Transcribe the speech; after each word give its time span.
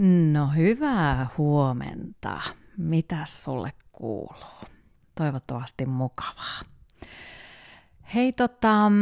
No 0.00 0.46
hyvää 0.46 1.26
huomenta. 1.38 2.40
Mitä 2.76 3.16
sulle 3.24 3.72
kuuluu? 3.92 4.68
Toivottavasti 5.14 5.86
mukavaa. 5.86 6.60
Hei 8.14 8.32
tota, 8.32 8.92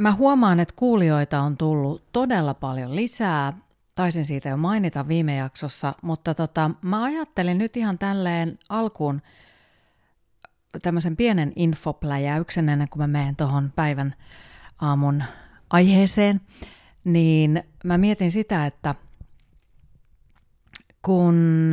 mä 0.00 0.12
huomaan, 0.12 0.60
että 0.60 0.74
kuulijoita 0.76 1.40
on 1.40 1.56
tullut 1.56 2.04
todella 2.12 2.54
paljon 2.54 2.96
lisää. 2.96 3.52
Taisin 3.94 4.26
siitä 4.26 4.48
jo 4.48 4.56
mainita 4.56 5.08
viime 5.08 5.36
jaksossa, 5.36 5.94
mutta 6.02 6.34
tota, 6.34 6.70
mä 6.82 7.04
ajattelin 7.04 7.58
nyt 7.58 7.76
ihan 7.76 7.98
tälleen 7.98 8.58
alkuun 8.68 9.22
tämmöisen 10.82 11.16
pienen 11.16 11.52
infopläjäyksen 11.56 12.68
ennen 12.68 12.88
kuin 12.88 13.00
mä 13.00 13.06
menen 13.06 13.36
tuohon 13.36 13.72
päivän 13.76 14.14
aamun 14.80 15.22
aiheeseen, 15.70 16.40
niin 17.04 17.62
mä 17.84 17.98
mietin 17.98 18.30
sitä, 18.32 18.66
että– 18.66 18.94
kun 21.06 21.72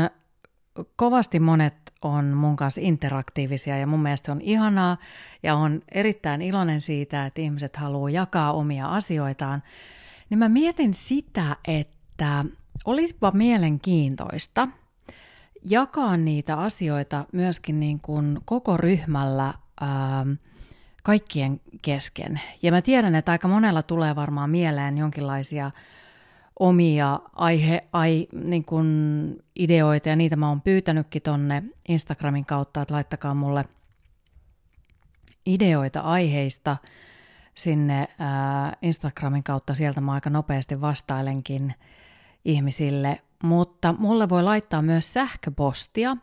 kovasti 0.95 1.39
monet 1.39 1.73
on 2.01 2.25
mun 2.25 2.55
kanssa 2.55 2.81
interaktiivisia 2.83 3.77
ja 3.77 3.87
mun 3.87 3.99
mielestä 3.99 4.25
se 4.25 4.31
on 4.31 4.41
ihanaa 4.41 4.97
ja 5.43 5.55
on 5.55 5.81
erittäin 5.91 6.41
iloinen 6.41 6.81
siitä, 6.81 7.25
että 7.25 7.41
ihmiset 7.41 7.75
haluaa 7.75 8.09
jakaa 8.09 8.53
omia 8.53 8.88
asioitaan, 8.88 9.63
niin 10.29 10.38
mä 10.38 10.49
mietin 10.49 10.93
sitä, 10.93 11.55
että 11.67 12.45
olisipa 12.85 13.31
mielenkiintoista 13.31 14.67
jakaa 15.63 16.17
niitä 16.17 16.57
asioita 16.57 17.25
myöskin 17.31 17.79
niin 17.79 17.99
kuin 17.99 18.39
koko 18.45 18.77
ryhmällä 18.77 19.53
ää, 19.81 20.25
kaikkien 21.03 21.61
kesken. 21.81 22.41
Ja 22.61 22.71
mä 22.71 22.81
tiedän, 22.81 23.15
että 23.15 23.31
aika 23.31 23.47
monella 23.47 23.83
tulee 23.83 24.15
varmaan 24.15 24.49
mieleen 24.49 24.97
jonkinlaisia 24.97 25.71
omia 26.59 27.20
aihe, 27.34 27.84
ai, 27.93 28.27
niin 28.34 28.66
kuin 28.66 28.88
ideoita 29.55 30.09
ja 30.09 30.16
niitä 30.16 30.35
mä 30.35 30.49
oon 30.49 30.61
pyytänytkin 30.61 31.21
tonne 31.21 31.64
Instagramin 31.88 32.45
kautta, 32.45 32.81
että 32.81 32.94
laittakaa 32.94 33.33
mulle 33.33 33.66
ideoita 35.45 36.00
aiheista 36.00 36.77
sinne 37.53 38.08
ää, 38.19 38.77
Instagramin 38.81 39.44
kautta, 39.44 39.73
sieltä 39.73 40.02
mä 40.02 40.14
aika 40.14 40.30
nopeasti 40.30 40.81
vastailenkin 40.81 41.73
ihmisille, 42.45 43.22
mutta 43.44 43.95
mulle 43.97 44.30
voi 44.30 44.44
laittaa 44.44 44.81
myös 44.81 45.14
sähköpostia. 45.14 46.17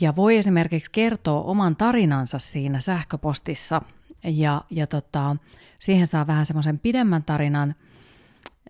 Ja 0.00 0.16
voi 0.16 0.36
esimerkiksi 0.36 0.90
kertoa 0.90 1.42
oman 1.42 1.76
tarinansa 1.76 2.38
siinä 2.38 2.80
sähköpostissa. 2.80 3.82
Ja, 4.24 4.64
ja 4.70 4.86
tota, 4.86 5.36
siihen 5.78 6.06
saa 6.06 6.26
vähän 6.26 6.46
semmoisen 6.46 6.78
pidemmän 6.78 7.24
tarinan– 7.24 7.74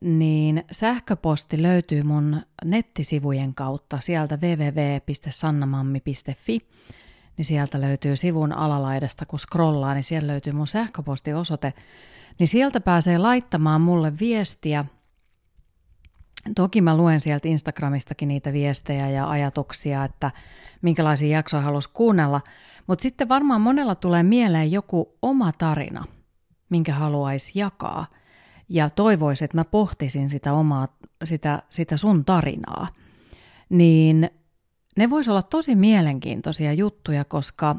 niin 0.01 0.65
sähköposti 0.73 1.63
löytyy 1.63 2.03
mun 2.03 2.43
nettisivujen 2.65 3.55
kautta 3.55 4.01
sieltä 4.01 4.39
www.sannamammi.fi, 4.43 6.69
niin 7.37 7.45
sieltä 7.45 7.81
löytyy 7.81 8.17
sivun 8.17 8.53
alalaidasta, 8.53 9.27
kun 9.27 9.39
scrollaa, 9.39 9.95
niin 9.95 10.05
siellä 10.05 10.27
löytyy 10.27 10.53
mun 10.53 10.67
sähköpostiosoite, 10.67 11.73
niin 12.39 12.49
sieltä 12.49 12.81
pääsee 12.81 13.19
laittamaan 13.19 13.81
mulle 13.81 14.13
viestiä. 14.21 14.85
Toki 16.55 16.81
mä 16.81 16.97
luen 16.97 17.21
sieltä 17.21 17.49
Instagramistakin 17.49 18.29
niitä 18.29 18.53
viestejä 18.53 19.09
ja 19.09 19.31
ajatuksia, 19.31 20.05
että 20.05 20.31
minkälaisia 20.83 21.37
jaksoja 21.37 21.63
haluaisi 21.63 21.91
kuunnella, 21.93 22.41
mutta 22.87 23.03
sitten 23.03 23.29
varmaan 23.29 23.61
monella 23.61 23.95
tulee 23.95 24.23
mieleen 24.23 24.73
joku 24.73 25.19
oma 25.23 25.53
tarina, 25.53 26.05
minkä 26.71 26.95
haluaisi 26.95 27.59
jakaa– 27.59 28.07
ja 28.69 28.91
toivoisi, 28.91 29.45
että 29.45 29.57
mä 29.57 29.65
pohtisin 29.65 30.29
sitä 30.29 30.53
omaa, 30.53 30.89
sitä, 31.25 31.63
sitä 31.71 31.97
sun 31.97 32.25
tarinaa, 32.25 32.89
niin 33.69 34.31
ne 34.97 35.11
vois 35.11 35.29
olla 35.29 35.43
tosi 35.43 35.75
mielenkiintoisia 35.75 36.73
juttuja, 36.73 37.25
koska 37.25 37.77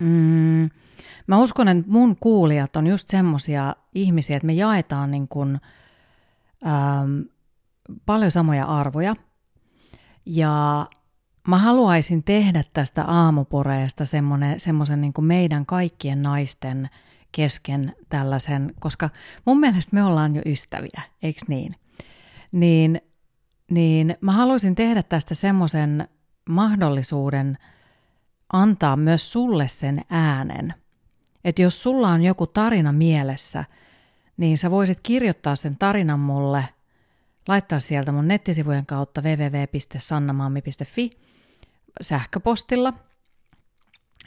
mm, 0.00 0.70
mä 1.26 1.38
uskon, 1.38 1.68
että 1.68 1.84
mun 1.86 2.16
kuulijat 2.16 2.76
on 2.76 2.86
just 2.86 3.08
semmosia 3.08 3.76
ihmisiä, 3.94 4.36
että 4.36 4.46
me 4.46 4.52
jaetaan 4.52 5.10
niin 5.10 5.28
kun, 5.28 5.60
ähm, 6.66 7.20
paljon 8.06 8.30
samoja 8.30 8.64
arvoja. 8.64 9.16
Ja 10.26 10.86
mä 11.48 11.58
haluaisin 11.58 12.22
tehdä 12.22 12.64
tästä 12.72 13.04
aamuporeesta 13.04 14.04
semmoisen 14.56 15.00
niin 15.00 15.12
meidän 15.20 15.66
kaikkien 15.66 16.22
naisten– 16.22 16.88
kesken 17.32 17.96
tällaisen, 18.08 18.74
koska 18.80 19.10
mun 19.44 19.60
mielestä 19.60 19.96
me 19.96 20.04
ollaan 20.04 20.36
jo 20.36 20.42
ystäviä, 20.46 21.02
eikö 21.22 21.40
niin? 21.48 21.74
Niin, 22.52 23.00
niin 23.70 24.16
mä 24.20 24.32
haluaisin 24.32 24.74
tehdä 24.74 25.02
tästä 25.02 25.34
semmoisen 25.34 26.08
mahdollisuuden 26.48 27.58
antaa 28.52 28.96
myös 28.96 29.32
sulle 29.32 29.68
sen 29.68 30.04
äänen. 30.10 30.74
Että 31.44 31.62
jos 31.62 31.82
sulla 31.82 32.08
on 32.08 32.22
joku 32.22 32.46
tarina 32.46 32.92
mielessä, 32.92 33.64
niin 34.36 34.58
sä 34.58 34.70
voisit 34.70 34.98
kirjoittaa 35.02 35.56
sen 35.56 35.76
tarinan 35.78 36.20
mulle, 36.20 36.64
laittaa 37.48 37.80
sieltä 37.80 38.12
mun 38.12 38.28
nettisivujen 38.28 38.86
kautta 38.86 39.22
www.sannamaami.fi 39.22 41.10
sähköpostilla– 42.00 42.92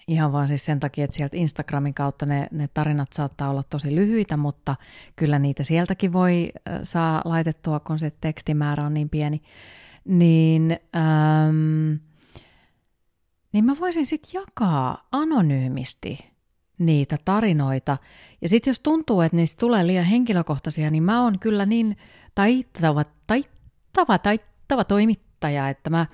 Ihan 0.07 0.31
vaan 0.31 0.47
siis 0.47 0.65
sen 0.65 0.79
takia, 0.79 1.03
että 1.03 1.15
sieltä 1.15 1.37
Instagramin 1.37 1.93
kautta 1.93 2.25
ne, 2.25 2.47
ne 2.51 2.69
tarinat 2.73 3.13
saattaa 3.13 3.49
olla 3.49 3.63
tosi 3.63 3.95
lyhyitä, 3.95 4.37
mutta 4.37 4.75
kyllä 5.15 5.39
niitä 5.39 5.63
sieltäkin 5.63 6.13
voi 6.13 6.51
saa 6.83 7.21
laitettua, 7.25 7.79
kun 7.79 7.99
se 7.99 8.11
tekstimäärä 8.21 8.85
on 8.85 8.93
niin 8.93 9.09
pieni. 9.09 9.41
Niin, 10.05 10.71
äm, 10.95 11.99
niin 13.53 13.65
mä 13.65 13.73
voisin 13.79 14.05
sitten 14.05 14.29
jakaa 14.33 15.07
anonyymisti 15.11 16.35
niitä 16.79 17.17
tarinoita. 17.25 17.97
Ja 18.41 18.49
sitten 18.49 18.71
jos 18.71 18.79
tuntuu, 18.79 19.21
että 19.21 19.37
niistä 19.37 19.59
tulee 19.59 19.87
liian 19.87 20.05
henkilökohtaisia, 20.05 20.91
niin 20.91 21.03
mä 21.03 21.23
oon 21.23 21.39
kyllä 21.39 21.65
niin 21.65 21.97
taittava, 22.35 23.05
taittava, 23.27 24.17
taittava 24.17 24.83
toimittaja, 24.83 25.69
että 25.69 25.89
mä 25.89 26.05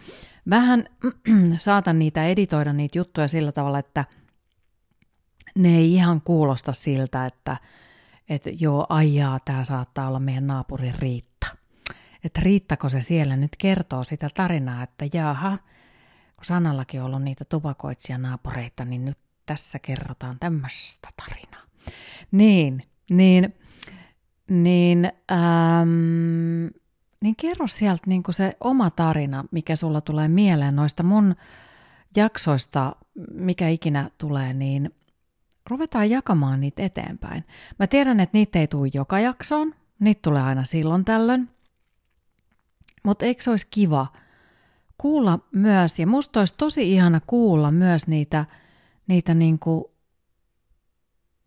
vähän 0.50 0.85
saatan 1.57 2.00
niitä 2.00 2.28
editoida 2.28 2.74
niitä 2.74 2.97
juttuja 2.97 3.28
sillä 3.28 3.52
tavalla, 3.52 3.79
että 3.79 4.06
ne 5.56 5.78
ei 5.78 5.94
ihan 5.94 6.22
kuulosta 6.22 6.74
siltä, 6.74 7.25
että, 7.25 7.57
että 8.29 8.50
joo, 8.59 8.85
aijaa, 8.90 9.40
tämä 9.46 9.63
saattaa 9.63 10.07
olla 10.07 10.19
meidän 10.19 10.47
naapurin 10.47 10.94
Riitta. 11.00 11.47
Että 12.24 12.41
Riittako 12.44 12.90
se 12.90 13.01
siellä 13.01 13.35
nyt 13.35 13.51
kertoo 13.57 14.03
sitä 14.03 14.30
tarinaa, 14.35 14.84
että 14.84 15.06
jaha, 15.13 15.57
kun 16.35 16.46
Sannallakin 16.46 17.01
on 17.01 17.06
ollut 17.06 17.24
niitä 17.24 17.46
tupakoitsija 17.46 18.18
naapureita, 18.18 18.85
niin 18.85 19.06
nyt 19.06 19.18
tässä 19.46 19.80
kerrotaan 19.80 20.40
tämmöistä 20.40 21.07
tarinaa. 21.16 21.62
Niin, 22.31 22.81
niin, 23.12 23.56
niin 24.50 25.12
ähm, 25.31 26.68
niin 27.22 27.36
kerro 27.36 27.68
sieltä 27.68 28.04
niin 28.06 28.24
se 28.30 28.58
oma 28.59 28.90
tarina, 28.90 29.46
mikä 29.52 29.76
sulla 29.76 30.02
tulee 30.02 30.28
mieleen 30.28 30.76
noista 30.76 31.04
mun 31.04 31.36
jaksoista, 32.16 32.96
mikä 33.32 33.70
ikinä 33.70 34.09
tulee, 34.18 34.54
niin 34.54 34.96
ruvetaan 35.70 36.10
jakamaan 36.10 36.60
niitä 36.60 36.84
eteenpäin. 36.84 37.44
Mä 37.80 37.88
tiedän, 37.88 38.20
että 38.20 38.38
niitä 38.38 38.60
ei 38.60 38.68
tule 38.68 38.90
joka 38.94 39.20
jaksoon, 39.20 39.76
niitä 40.00 40.20
tulee 40.22 40.42
aina 40.42 40.64
silloin 40.64 41.06
tällöin, 41.06 41.48
mutta 43.04 43.26
eikö 43.26 43.44
se 43.44 43.50
olisi 43.50 43.68
kiva 43.70 44.08
kuulla 44.98 45.40
myös, 45.52 46.00
ja 46.00 46.08
musta 46.08 46.40
olisi 46.40 46.54
tosi 46.58 46.94
ihana 46.94 47.22
kuulla 47.28 47.72
myös 47.72 48.08
niitä, 48.08 48.46
niitä 49.08 49.34
niin 49.34 49.60
kuin 49.60 49.86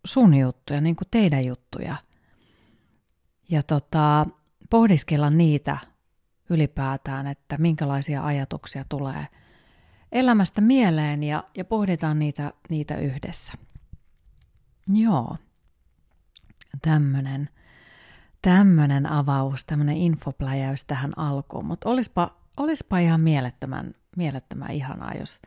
sun 0.04 0.34
juttuja, 0.34 0.80
niin 0.80 0.96
kuin 0.96 1.08
teidän 1.10 1.44
juttuja. 1.44 1.96
Ja 3.50 3.62
tota, 3.62 4.26
pohdiskella 4.70 5.30
niitä 5.30 5.78
ylipäätään, 6.50 7.26
että 7.26 7.56
minkälaisia 7.58 8.24
ajatuksia 8.24 8.84
tulee 8.88 9.26
elämästä 10.12 10.60
mieleen 10.60 11.22
ja, 11.22 11.44
ja 11.56 11.64
pohditaan 11.64 12.18
niitä, 12.18 12.52
niitä 12.68 12.96
yhdessä. 12.96 13.52
Joo, 14.88 15.36
tämmönen, 16.82 17.48
tämmönen 18.42 19.06
avaus, 19.06 19.64
tämmönen 19.64 19.96
infopläjäys 19.96 20.84
tähän 20.84 21.18
alkuun, 21.18 21.64
mutta 21.64 21.88
olispa, 21.88 22.36
olispa 22.56 22.98
ihan 22.98 23.20
mielettömän, 23.20 23.94
mielettömän 24.16 24.70
ihanaa, 24.70 25.12
jos 25.14 25.40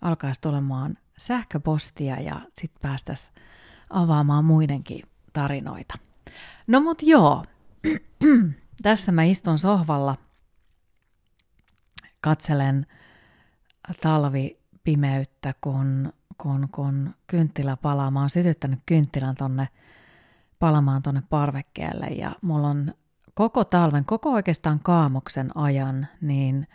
alkaisi 0.00 0.40
tulemaan 0.40 0.98
sähköpostia 1.18 2.20
ja 2.20 2.40
sitten 2.54 2.80
päästäisiin 2.82 3.34
avaamaan 3.90 4.44
muidenkin 4.44 5.02
tarinoita. 5.32 5.98
No 6.66 6.80
mut 6.80 7.02
joo, 7.02 7.44
Tässä 8.82 9.12
mä 9.12 9.24
istun 9.24 9.58
sohvalla, 9.58 10.16
katselen 12.20 12.86
talvipimeyttä, 14.02 15.54
kun, 15.60 16.12
kun, 16.38 16.68
kun 16.72 17.14
kynttilä 17.26 17.76
palaa. 17.76 18.10
Mä 18.10 18.20
oon 18.20 18.30
sytyttänyt 18.30 18.80
kynttilän 18.86 19.34
tonne 19.34 19.68
palamaan 20.58 21.02
tonne 21.02 21.22
parvekkeelle 21.30 22.06
ja 22.06 22.36
mulla 22.42 22.68
on 22.68 22.94
koko 23.34 23.64
talven, 23.64 24.04
koko 24.04 24.32
oikeastaan 24.32 24.80
kaamoksen 24.82 25.48
ajan, 25.54 26.06
niin 26.20 26.68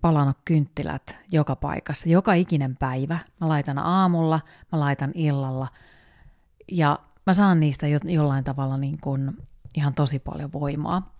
palannut 0.00 0.36
kynttilät 0.44 1.16
joka 1.32 1.56
paikassa, 1.56 2.08
joka 2.08 2.34
ikinen 2.34 2.76
päivä. 2.76 3.18
Mä 3.40 3.48
laitan 3.48 3.78
aamulla, 3.78 4.40
mä 4.72 4.80
laitan 4.80 5.12
illalla 5.14 5.68
ja 6.72 6.98
mä 7.26 7.32
saan 7.32 7.60
niistä 7.60 7.86
jo, 7.86 7.98
jollain 8.04 8.44
tavalla 8.44 8.76
niin 8.76 9.00
kuin 9.00 9.36
ihan 9.76 9.94
tosi 9.94 10.18
paljon 10.18 10.52
voimaa. 10.52 11.16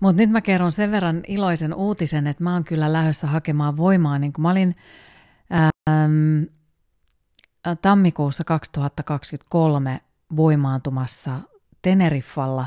Mutta 0.00 0.22
nyt 0.22 0.30
mä 0.30 0.40
kerron 0.40 0.72
sen 0.72 0.90
verran 0.90 1.22
iloisen 1.28 1.74
uutisen, 1.74 2.26
että 2.26 2.44
mä 2.44 2.52
oon 2.52 2.64
kyllä 2.64 2.92
lähdössä 2.92 3.26
hakemaan 3.26 3.76
voimaa. 3.76 4.18
Niin 4.18 4.32
kuin 4.32 4.42
mä 4.42 4.50
olin 4.50 4.74
äm, 5.88 6.46
tammikuussa 7.82 8.44
2023 8.44 10.00
voimaantumassa 10.36 11.40
Teneriffalla. 11.82 12.66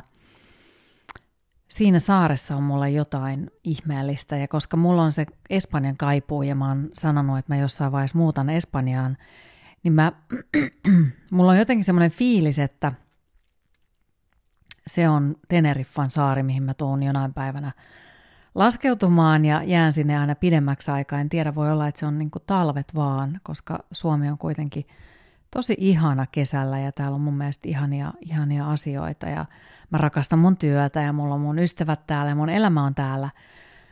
Siinä 1.68 2.00
saaressa 2.00 2.56
on 2.56 2.64
mulla 2.64 2.88
jotain 2.88 3.52
ihmeellistä 3.64 4.38
ja 4.38 4.48
koska 4.48 4.78
mulla 4.78 5.04
on 5.04 5.12
se 5.12 5.26
Espanjan 5.50 5.98
kaipuu 5.98 6.44
ja 6.44 6.56
mä 6.56 6.68
oon 6.68 6.90
sanonut, 6.94 7.38
että 7.38 7.54
mä 7.54 7.62
jossain 7.62 7.92
vaiheessa 7.92 8.18
muutan 8.18 8.50
Espanjaan, 8.50 9.18
niin 9.84 9.94
mä, 9.94 10.12
mulla 11.32 11.52
on 11.52 11.58
jotenkin 11.58 11.84
semmoinen 11.84 12.12
fiilis, 12.12 12.60
että 12.60 12.94
se 14.88 15.10
on 15.10 15.36
Teneriffan 15.48 16.10
saari, 16.10 16.44
mihin 16.44 16.64
mä 16.64 16.74
tuun 16.74 17.04
jonain 17.04 17.34
päivänä 17.34 17.72
laskeutumaan 18.56 19.46
ja 19.46 19.64
jään 19.64 19.94
sinne 19.94 20.18
aina 20.18 20.36
pidemmäksi 20.36 20.92
aikaa. 20.92 21.20
En 21.20 21.30
tiedä, 21.30 21.56
voi 21.56 21.72
olla, 21.72 21.88
että 21.88 22.00
se 22.00 22.06
on 22.06 22.18
niin 22.18 22.32
talvet 22.48 22.96
vaan, 22.96 23.40
koska 23.44 23.80
Suomi 23.92 24.30
on 24.30 24.38
kuitenkin 24.38 24.88
tosi 25.52 25.76
ihana 25.78 26.26
kesällä 26.32 26.80
ja 26.80 26.92
täällä 26.92 27.16
on 27.16 27.22
mun 27.22 27.38
mielestä 27.38 27.70
ihania, 27.70 28.14
ihania 28.22 28.72
asioita 28.72 29.26
ja 29.26 29.46
mä 29.90 29.98
rakastan 29.98 30.40
mun 30.40 30.58
työtä 30.58 31.02
ja 31.02 31.14
mulla 31.14 31.36
on 31.36 31.42
mun 31.42 31.60
ystävät 31.60 32.08
täällä 32.08 32.30
ja 32.30 32.36
mun 32.36 32.50
elämä 32.50 32.84
on 32.84 32.96
täällä. 32.96 33.30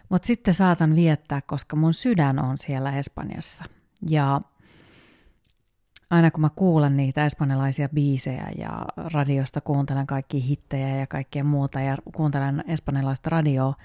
Mutta 0.10 0.26
sitten 0.26 0.54
saatan 0.54 0.96
viettää, 0.96 1.42
koska 1.42 1.76
mun 1.76 1.94
sydän 1.94 2.40
on 2.40 2.58
siellä 2.58 2.98
Espanjassa. 2.98 3.64
Ja 4.10 4.42
aina 6.12 6.32
kun 6.32 6.42
mä 6.42 6.50
kuulen 6.56 6.98
niitä 6.98 7.26
espanjalaisia 7.26 7.90
biisejä 7.90 8.48
ja 8.58 8.86
radiosta 8.96 9.62
kuuntelen 9.62 10.08
kaikki 10.08 10.48
hittejä 10.48 10.98
ja 10.98 11.08
kaikkea 11.08 11.44
muuta 11.44 11.82
ja 11.82 11.98
kuuntelen 12.16 12.64
espanjalaista 12.68 13.30
radioa, 13.30 13.76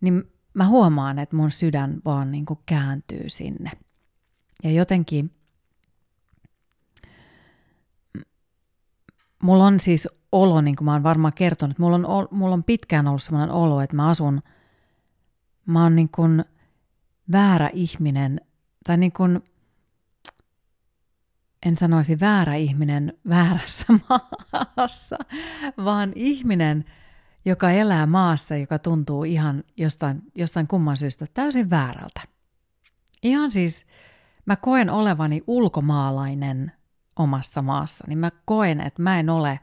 niin 0.00 0.24
mä 0.54 0.66
huomaan, 0.66 1.18
että 1.18 1.36
mun 1.36 1.50
sydän 1.50 2.00
vaan 2.04 2.32
niin 2.32 2.46
kuin 2.46 2.58
kääntyy 2.66 3.28
sinne. 3.28 3.70
Ja 4.64 4.70
jotenkin 4.70 5.30
mulla 9.42 9.64
on 9.64 9.80
siis 9.80 10.08
olo, 10.32 10.60
niin 10.60 10.76
kuin 10.76 10.84
mä 10.84 10.92
oon 10.92 11.02
varmaan 11.02 11.32
kertonut, 11.32 11.78
mulla 11.78 11.96
on, 11.96 12.28
mulla 12.30 12.54
on 12.54 12.64
pitkään 12.64 13.08
ollut 13.08 13.22
sellainen 13.22 13.54
olo, 13.54 13.80
että 13.80 13.96
mä 13.96 14.08
asun, 14.08 14.42
mä 15.66 15.82
oon 15.82 15.96
niin 15.96 16.08
kuin 16.08 16.44
väärä 17.32 17.70
ihminen, 17.72 18.40
tai 18.84 18.96
niin 18.96 19.12
kuin, 19.12 19.42
en 21.66 21.76
sanoisi 21.76 22.20
väärä 22.20 22.54
ihminen 22.54 23.12
väärässä 23.28 23.84
maassa, 24.76 25.18
vaan 25.84 26.12
ihminen, 26.14 26.84
joka 27.44 27.70
elää 27.70 28.06
maassa, 28.06 28.56
joka 28.56 28.78
tuntuu 28.78 29.24
ihan 29.24 29.64
jostain, 29.76 30.22
jostain 30.34 30.66
kumman 30.66 30.96
syystä 30.96 31.26
täysin 31.34 31.70
väärältä. 31.70 32.20
Ihan 33.22 33.50
siis, 33.50 33.86
mä 34.46 34.56
koen 34.56 34.90
olevani 34.90 35.42
ulkomaalainen 35.46 36.72
omassa 37.16 37.62
maassa, 37.62 38.04
niin 38.08 38.18
mä 38.18 38.30
koen, 38.44 38.80
että 38.80 39.02
mä 39.02 39.20
en 39.20 39.30
ole 39.30 39.60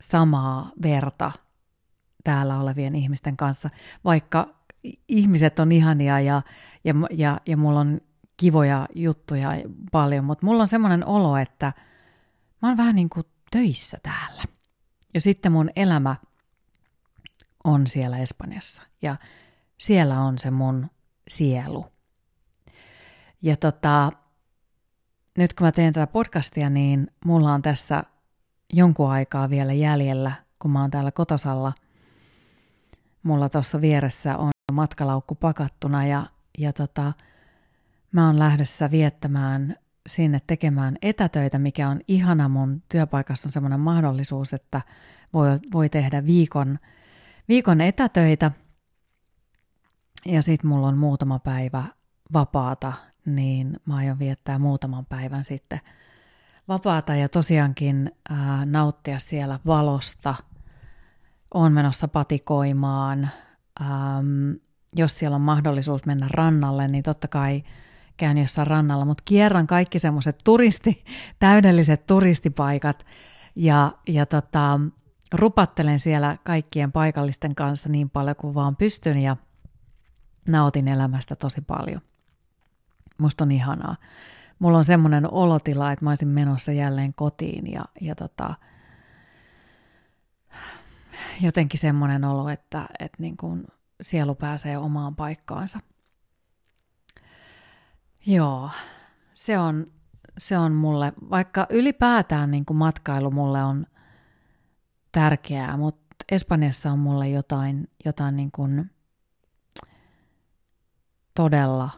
samaa 0.00 0.72
verta 0.82 1.32
täällä 2.24 2.60
olevien 2.60 2.94
ihmisten 2.94 3.36
kanssa, 3.36 3.70
vaikka 4.04 4.54
ihmiset 5.08 5.58
on 5.58 5.72
ihania 5.72 6.20
ja, 6.20 6.42
ja, 6.84 6.94
ja, 7.10 7.40
ja 7.46 7.56
mulla 7.56 7.80
on 7.80 8.00
kivoja 8.40 8.88
juttuja 8.94 9.50
paljon, 9.92 10.24
mutta 10.24 10.46
mulla 10.46 10.60
on 10.60 10.66
semmoinen 10.66 11.06
olo, 11.06 11.36
että 11.36 11.72
mä 12.62 12.68
oon 12.68 12.76
vähän 12.76 12.94
niin 12.94 13.10
kuin 13.10 13.26
töissä 13.50 13.98
täällä. 14.02 14.42
Ja 15.14 15.20
sitten 15.20 15.52
mun 15.52 15.70
elämä 15.76 16.16
on 17.64 17.86
siellä 17.86 18.18
Espanjassa 18.18 18.82
ja 19.02 19.16
siellä 19.78 20.20
on 20.20 20.38
se 20.38 20.50
mun 20.50 20.90
sielu. 21.28 21.86
Ja 23.42 23.56
tota, 23.56 24.12
nyt 25.38 25.54
kun 25.54 25.66
mä 25.66 25.72
teen 25.72 25.92
tätä 25.92 26.06
podcastia, 26.06 26.70
niin 26.70 27.10
mulla 27.24 27.54
on 27.54 27.62
tässä 27.62 28.04
jonkun 28.72 29.10
aikaa 29.10 29.50
vielä 29.50 29.72
jäljellä, 29.72 30.32
kun 30.58 30.70
mä 30.70 30.80
oon 30.80 30.90
täällä 30.90 31.10
kotosalla. 31.10 31.72
Mulla 33.22 33.48
tuossa 33.48 33.80
vieressä 33.80 34.36
on 34.36 34.50
matkalaukku 34.72 35.34
pakattuna 35.34 36.06
ja, 36.06 36.26
ja 36.58 36.72
tota, 36.72 37.12
mä 38.12 38.26
oon 38.26 38.38
lähdössä 38.38 38.90
viettämään 38.90 39.76
sinne 40.08 40.38
tekemään 40.46 40.96
etätöitä, 41.02 41.58
mikä 41.58 41.88
on 41.88 42.00
ihana 42.08 42.48
mun 42.48 42.82
työpaikassa 42.88 43.48
on 43.48 43.52
semmoinen 43.52 43.80
mahdollisuus, 43.80 44.54
että 44.54 44.82
voi, 45.32 45.48
voi 45.72 45.88
tehdä 45.88 46.26
viikon, 46.26 46.78
viikon 47.48 47.80
etätöitä 47.80 48.50
ja 50.26 50.42
sitten 50.42 50.68
mulla 50.68 50.88
on 50.88 50.98
muutama 50.98 51.38
päivä 51.38 51.84
vapaata, 52.32 52.92
niin 53.26 53.80
mä 53.84 53.96
aion 53.96 54.18
viettää 54.18 54.58
muutaman 54.58 55.06
päivän 55.06 55.44
sitten 55.44 55.80
vapaata 56.68 57.14
ja 57.14 57.28
tosiaankin 57.28 58.12
ää, 58.30 58.66
nauttia 58.66 59.18
siellä 59.18 59.60
valosta. 59.66 60.34
on 61.54 61.72
menossa 61.72 62.08
patikoimaan. 62.08 63.30
Ähm, 63.80 64.52
jos 64.96 65.18
siellä 65.18 65.34
on 65.34 65.40
mahdollisuus 65.40 66.06
mennä 66.06 66.28
rannalle, 66.30 66.88
niin 66.88 67.02
totta 67.02 67.28
kai 67.28 67.62
käyn 68.20 68.38
jossain 68.38 68.66
rannalla, 68.66 69.04
mutta 69.04 69.22
kierran 69.24 69.66
kaikki 69.66 69.98
semmoiset 69.98 70.38
turisti, 70.44 71.04
täydelliset 71.38 72.06
turistipaikat 72.06 73.06
ja, 73.56 73.92
ja 74.08 74.26
tota, 74.26 74.80
rupattelen 75.32 75.98
siellä 75.98 76.36
kaikkien 76.44 76.92
paikallisten 76.92 77.54
kanssa 77.54 77.88
niin 77.88 78.10
paljon 78.10 78.36
kuin 78.36 78.54
vaan 78.54 78.76
pystyn 78.76 79.18
ja 79.18 79.36
nautin 80.48 80.88
elämästä 80.88 81.36
tosi 81.36 81.60
paljon. 81.60 82.00
Musta 83.18 83.44
on 83.44 83.52
ihanaa. 83.52 83.96
Mulla 84.58 84.78
on 84.78 84.84
semmoinen 84.84 85.32
olotila, 85.32 85.92
että 85.92 86.04
mä 86.04 86.10
olisin 86.10 86.28
menossa 86.28 86.72
jälleen 86.72 87.14
kotiin 87.14 87.72
ja, 87.72 87.84
ja 88.00 88.14
tota, 88.14 88.54
jotenkin 91.40 91.80
semmoinen 91.80 92.24
olo, 92.24 92.48
että, 92.48 92.86
että 92.98 93.16
niin 93.18 93.36
kuin 93.36 93.64
sielu 94.02 94.34
pääsee 94.34 94.78
omaan 94.78 95.16
paikkaansa. 95.16 95.78
Joo, 98.26 98.70
se 99.32 99.58
on, 99.58 99.92
se 100.38 100.58
on 100.58 100.72
mulle, 100.72 101.12
vaikka 101.30 101.66
ylipäätään 101.70 102.50
niin 102.50 102.64
kuin 102.64 102.76
matkailu 102.76 103.30
mulle 103.30 103.64
on 103.64 103.86
tärkeää, 105.12 105.76
mutta 105.76 106.24
Espanjassa 106.32 106.92
on 106.92 106.98
mulle 106.98 107.28
jotain, 107.28 107.90
jotain 108.04 108.36
niin 108.36 108.50
kuin 108.50 108.90
todella, 111.34 111.90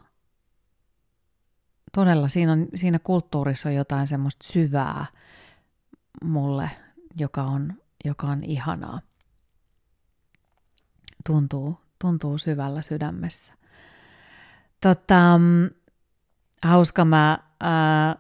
todella 1.92 2.28
siinä, 2.28 2.52
on, 2.52 2.68
siinä 2.74 2.98
kulttuurissa 2.98 3.68
on 3.68 3.74
jotain 3.74 4.06
semmoista 4.06 4.46
syvää 4.52 5.06
mulle, 6.24 6.70
joka 7.18 7.42
on, 7.42 7.74
joka 8.04 8.26
on 8.26 8.44
ihanaa. 8.44 9.00
Tuntuu, 11.26 11.80
tuntuu 11.98 12.38
syvällä 12.38 12.82
sydämessä. 12.82 13.54
Tota, 14.80 15.40
hauska, 16.64 17.04
mä 17.04 17.38
ää, 17.60 18.16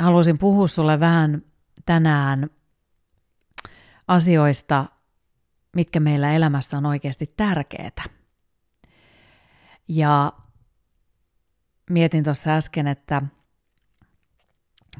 halusin 0.00 0.38
puhua 0.38 0.68
sulle 0.68 1.00
vähän 1.00 1.42
tänään 1.86 2.50
asioista, 4.08 4.86
mitkä 5.76 6.00
meillä 6.00 6.32
elämässä 6.32 6.78
on 6.78 6.86
oikeasti 6.86 7.26
tärkeää. 7.36 7.90
Ja 9.88 10.32
mietin 11.90 12.24
tuossa 12.24 12.50
äsken, 12.50 12.86
että 12.86 13.22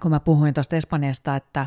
kun 0.03 0.11
mä 0.11 0.21
puhuin 0.21 0.55
tuosta 0.55 0.77
Espanjasta, 0.77 1.37
että 1.37 1.67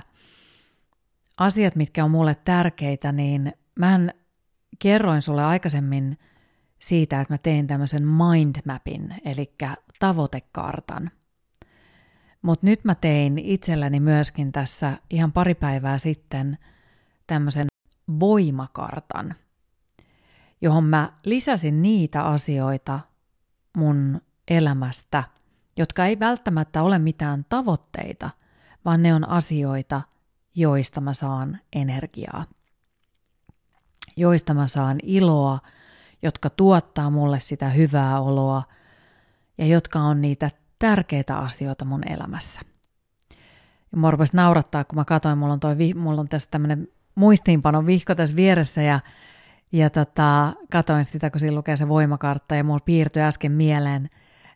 asiat, 1.38 1.76
mitkä 1.76 2.04
on 2.06 2.12
mulle 2.12 2.36
tärkeitä, 2.36 3.12
niin 3.12 3.54
mä 3.80 4.00
kerroin 4.80 5.22
sulle 5.22 5.44
aikaisemmin 5.44 6.18
siitä, 6.84 7.22
että 7.22 7.34
mä 7.34 7.38
tein 7.38 7.68
tämmöisen 7.68 8.04
mindmapin, 8.08 9.16
eli 9.26 9.56
tavoitekartan. 10.00 11.12
Mutta 12.42 12.66
nyt 12.66 12.84
mä 12.84 12.96
tein 12.96 13.40
itselläni 13.40 14.00
myöskin 14.00 14.52
tässä 14.52 14.98
ihan 15.10 15.32
pari 15.32 15.56
päivää 15.56 15.98
sitten 15.98 16.58
tämmöisen 17.28 17.66
voimakartan, 18.20 19.36
johon 20.62 20.84
mä 20.84 21.14
lisäsin 21.26 21.82
niitä 21.82 22.24
asioita 22.24 23.00
mun 23.78 24.22
elämästä, 24.48 25.24
jotka 25.78 26.06
ei 26.06 26.20
välttämättä 26.20 26.84
ole 26.84 27.00
mitään 27.00 27.46
tavoitteita, 27.50 28.30
vaan 28.86 29.04
ne 29.04 29.14
on 29.14 29.30
asioita, 29.30 30.02
joista 30.56 31.02
mä 31.02 31.14
saan 31.14 31.60
energiaa, 31.76 32.46
joista 34.18 34.54
mä 34.54 34.68
saan 34.68 34.98
iloa, 35.04 35.60
jotka 36.24 36.50
tuottaa 36.50 37.10
mulle 37.10 37.40
sitä 37.40 37.70
hyvää 37.70 38.20
oloa 38.20 38.64
ja 39.58 39.66
jotka 39.66 40.00
on 40.00 40.22
niitä 40.22 40.50
tärkeitä 40.80 41.38
asioita 41.38 41.86
mun 41.86 42.08
elämässä. 42.08 42.62
Ja 43.92 43.98
mua 43.98 44.12
naurattaa, 44.34 44.84
kun 44.84 44.96
mä 44.96 45.06
katsoin, 45.06 45.38
mulla 45.38 45.54
on, 45.54 45.60
toi, 45.60 45.76
mulla 45.96 46.22
on 46.22 46.30
tässä 46.30 46.52
tämmöinen 46.52 46.88
muistiinpanon 47.16 47.86
vihko 47.86 48.16
tässä 48.16 48.36
vieressä 48.36 48.82
ja, 48.82 49.00
ja 49.72 49.90
tota, 49.90 50.54
katoin 50.72 51.06
sitä, 51.06 51.30
kun 51.30 51.40
siinä 51.40 51.56
lukee 51.56 51.78
se 51.78 51.90
voimakartta 51.90 52.56
ja 52.56 52.64
mulla 52.64 52.80
piirtyi 52.86 53.24
äsken 53.24 53.52
mieleen 53.52 54.10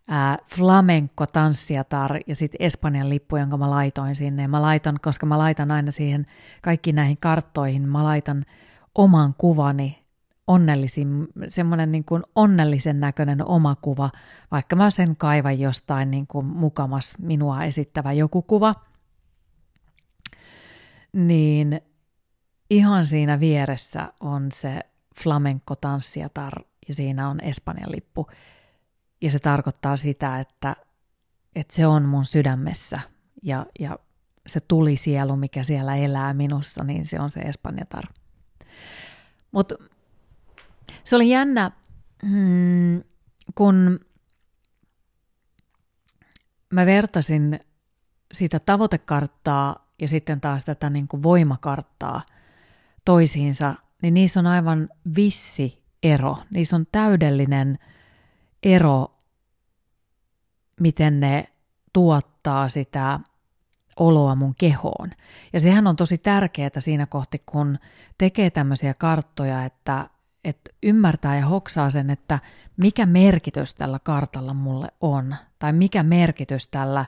ää, 0.08 0.38
flamenco 0.56 1.26
tanssiatar 1.26 2.20
ja 2.28 2.36
sitten 2.36 2.66
Espanjan 2.66 3.10
lippu, 3.10 3.38
jonka 3.38 3.58
mä 3.58 3.70
laitoin 3.70 4.16
sinne. 4.16 4.42
Ja 4.42 4.48
mä 4.48 4.62
laitan, 4.62 5.00
koska 5.02 5.26
mä 5.26 5.38
laitan 5.38 5.72
aina 5.72 5.92
siihen 5.92 6.26
kaikki 6.62 6.94
näihin 6.94 7.18
karttoihin, 7.18 7.90
mä 7.90 8.04
laitan 8.04 8.44
oman 8.96 9.36
kuvani 9.38 10.07
onnellisin, 10.48 11.28
semmoinen 11.48 11.92
niin 11.92 12.06
kuin 12.06 12.24
onnellisen 12.36 13.00
näköinen 13.00 13.46
oma 13.46 13.76
kuva, 13.76 14.10
vaikka 14.52 14.76
mä 14.76 14.90
sen 14.90 15.16
kaivan 15.16 15.60
jostain 15.60 16.12
niin 16.12 16.28
kuin 16.28 16.46
mukamas 16.46 17.16
minua 17.20 17.64
esittävä 17.64 18.14
joku 18.14 18.42
kuva, 18.42 18.76
niin 21.14 21.82
ihan 22.70 23.06
siinä 23.06 23.40
vieressä 23.40 24.14
on 24.20 24.52
se 24.52 24.80
flamenco 25.24 25.76
tanssiatar 25.76 26.54
ja 26.88 26.96
siinä 26.96 27.30
on 27.30 27.40
Espanjan 27.44 27.92
lippu. 27.92 28.28
Ja 29.22 29.32
se 29.32 29.40
tarkoittaa 29.40 29.98
sitä, 29.98 30.40
että, 30.40 30.76
että 31.56 31.76
se 31.76 31.88
on 31.88 32.06
mun 32.06 32.26
sydämessä 32.26 33.00
ja, 33.44 33.66
ja 33.80 34.00
se 34.48 34.60
tuli 34.60 34.96
sielu, 34.96 35.36
mikä 35.36 35.64
siellä 35.64 35.96
elää 35.96 36.34
minussa, 36.34 36.84
niin 36.84 37.06
se 37.06 37.20
on 37.20 37.30
se 37.30 37.40
Espanjatar. 37.40 38.04
Mutta 39.52 39.76
se 41.08 41.16
oli 41.16 41.30
jännä, 41.30 41.72
mm, 42.24 43.04
kun 43.56 44.00
mä 46.70 46.86
vertasin 46.86 47.60
sitä 48.32 48.60
tavoitekarttaa 48.60 49.88
ja 50.02 50.08
sitten 50.08 50.42
taas 50.42 50.66
tätä 50.66 50.90
niin 50.90 51.08
kuin 51.08 51.24
voimakarttaa 51.24 52.22
toisiinsa, 53.06 53.76
niin 54.02 54.14
niissä 54.14 54.40
on 54.40 54.48
aivan 54.48 54.90
vissi 55.16 55.84
ero. 56.04 56.38
Niissä 56.50 56.76
on 56.76 56.88
täydellinen 56.92 57.80
ero, 58.64 59.16
miten 60.80 61.20
ne 61.20 61.48
tuottaa 61.94 62.70
sitä 62.70 63.20
oloa 64.00 64.36
mun 64.36 64.56
kehoon. 64.60 65.12
Ja 65.54 65.60
sehän 65.60 65.88
on 65.88 65.96
tosi 65.96 66.18
tärkeää 66.18 66.80
siinä 66.80 67.06
kohti, 67.06 67.44
kun 67.46 67.80
tekee 68.18 68.50
tämmöisiä 68.50 68.94
karttoja, 68.94 69.66
että, 69.66 70.10
että 70.44 70.72
ymmärtää 70.84 71.36
ja 71.36 71.46
hoksaa 71.46 71.90
sen, 71.90 72.10
että 72.10 72.40
mikä 72.78 73.06
merkitys 73.06 73.76
tällä 73.76 74.00
kartalla 74.00 74.54
mulle 74.54 74.88
on, 75.02 75.36
tai 75.60 75.74
mikä 75.74 76.04
merkitys 76.04 76.68
tällä, 76.68 77.06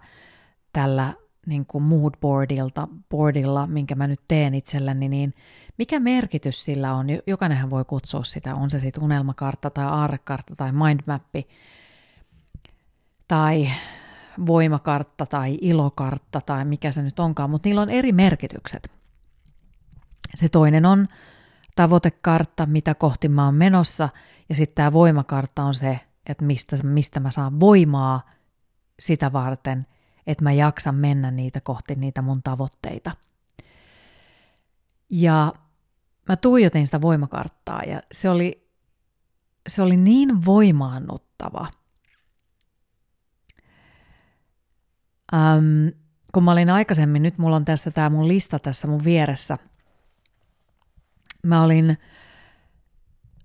tällä 0.73 1.13
niin 1.45 1.65
kuin 1.65 1.83
moodboardilta, 1.83 2.87
boardilla, 3.09 3.67
minkä 3.67 3.95
mä 3.95 4.07
nyt 4.07 4.21
teen 4.27 4.53
itselleni, 4.55 5.09
niin 5.09 5.33
mikä 5.77 5.99
merkitys 5.99 6.65
sillä 6.65 6.93
on? 6.93 7.07
Jokainenhan 7.27 7.69
voi 7.69 7.85
kutsua 7.85 8.23
sitä, 8.23 8.55
on 8.55 8.69
se 8.69 8.79
sitten 8.79 9.03
unelmakartta 9.03 9.69
tai 9.69 9.85
aarrekartta 9.85 10.55
tai 10.55 10.71
mindmappi 10.71 11.47
tai 13.27 13.69
voimakartta 14.45 15.25
tai 15.25 15.57
ilokartta 15.61 16.41
tai 16.41 16.65
mikä 16.65 16.91
se 16.91 17.01
nyt 17.01 17.19
onkaan, 17.19 17.49
mutta 17.49 17.69
niillä 17.69 17.81
on 17.81 17.89
eri 17.89 18.11
merkitykset. 18.11 18.91
Se 20.35 20.49
toinen 20.49 20.85
on 20.85 21.07
tavoitekartta, 21.79 22.65
mitä 22.65 22.95
kohti 22.95 23.29
mä 23.29 23.45
oon 23.45 23.55
menossa, 23.55 24.09
ja 24.49 24.55
sitten 24.55 24.75
tämä 24.75 24.93
voimakartta 24.93 25.63
on 25.63 25.73
se, 25.73 25.99
että 26.25 26.45
mistä, 26.45 26.75
mistä 26.83 27.19
mä 27.19 27.31
saan 27.31 27.59
voimaa 27.59 28.29
sitä 28.99 29.33
varten, 29.33 29.87
että 30.27 30.43
mä 30.43 30.51
jaksan 30.51 30.95
mennä 30.95 31.31
niitä 31.31 31.61
kohti 31.61 31.95
niitä 31.95 32.21
mun 32.21 32.43
tavoitteita. 32.43 33.11
Ja 35.09 35.53
mä 36.29 36.35
tuijotin 36.35 36.87
sitä 36.87 37.01
voimakarttaa 37.01 37.83
ja 37.83 38.01
se 38.11 38.29
oli, 38.29 38.67
se 39.67 39.81
oli 39.81 39.97
niin 39.97 40.45
voimaannuttava. 40.45 41.67
Ähm, 45.33 45.87
kun 46.33 46.43
mä 46.43 46.51
olin 46.51 46.69
aikaisemmin, 46.69 47.23
nyt 47.23 47.37
mulla 47.37 47.55
on 47.55 47.65
tässä 47.65 47.91
tämä 47.91 48.09
mun 48.09 48.27
lista 48.27 48.59
tässä 48.59 48.87
mun 48.87 49.03
vieressä. 49.03 49.57
Mä 51.43 51.63
olin 51.63 51.97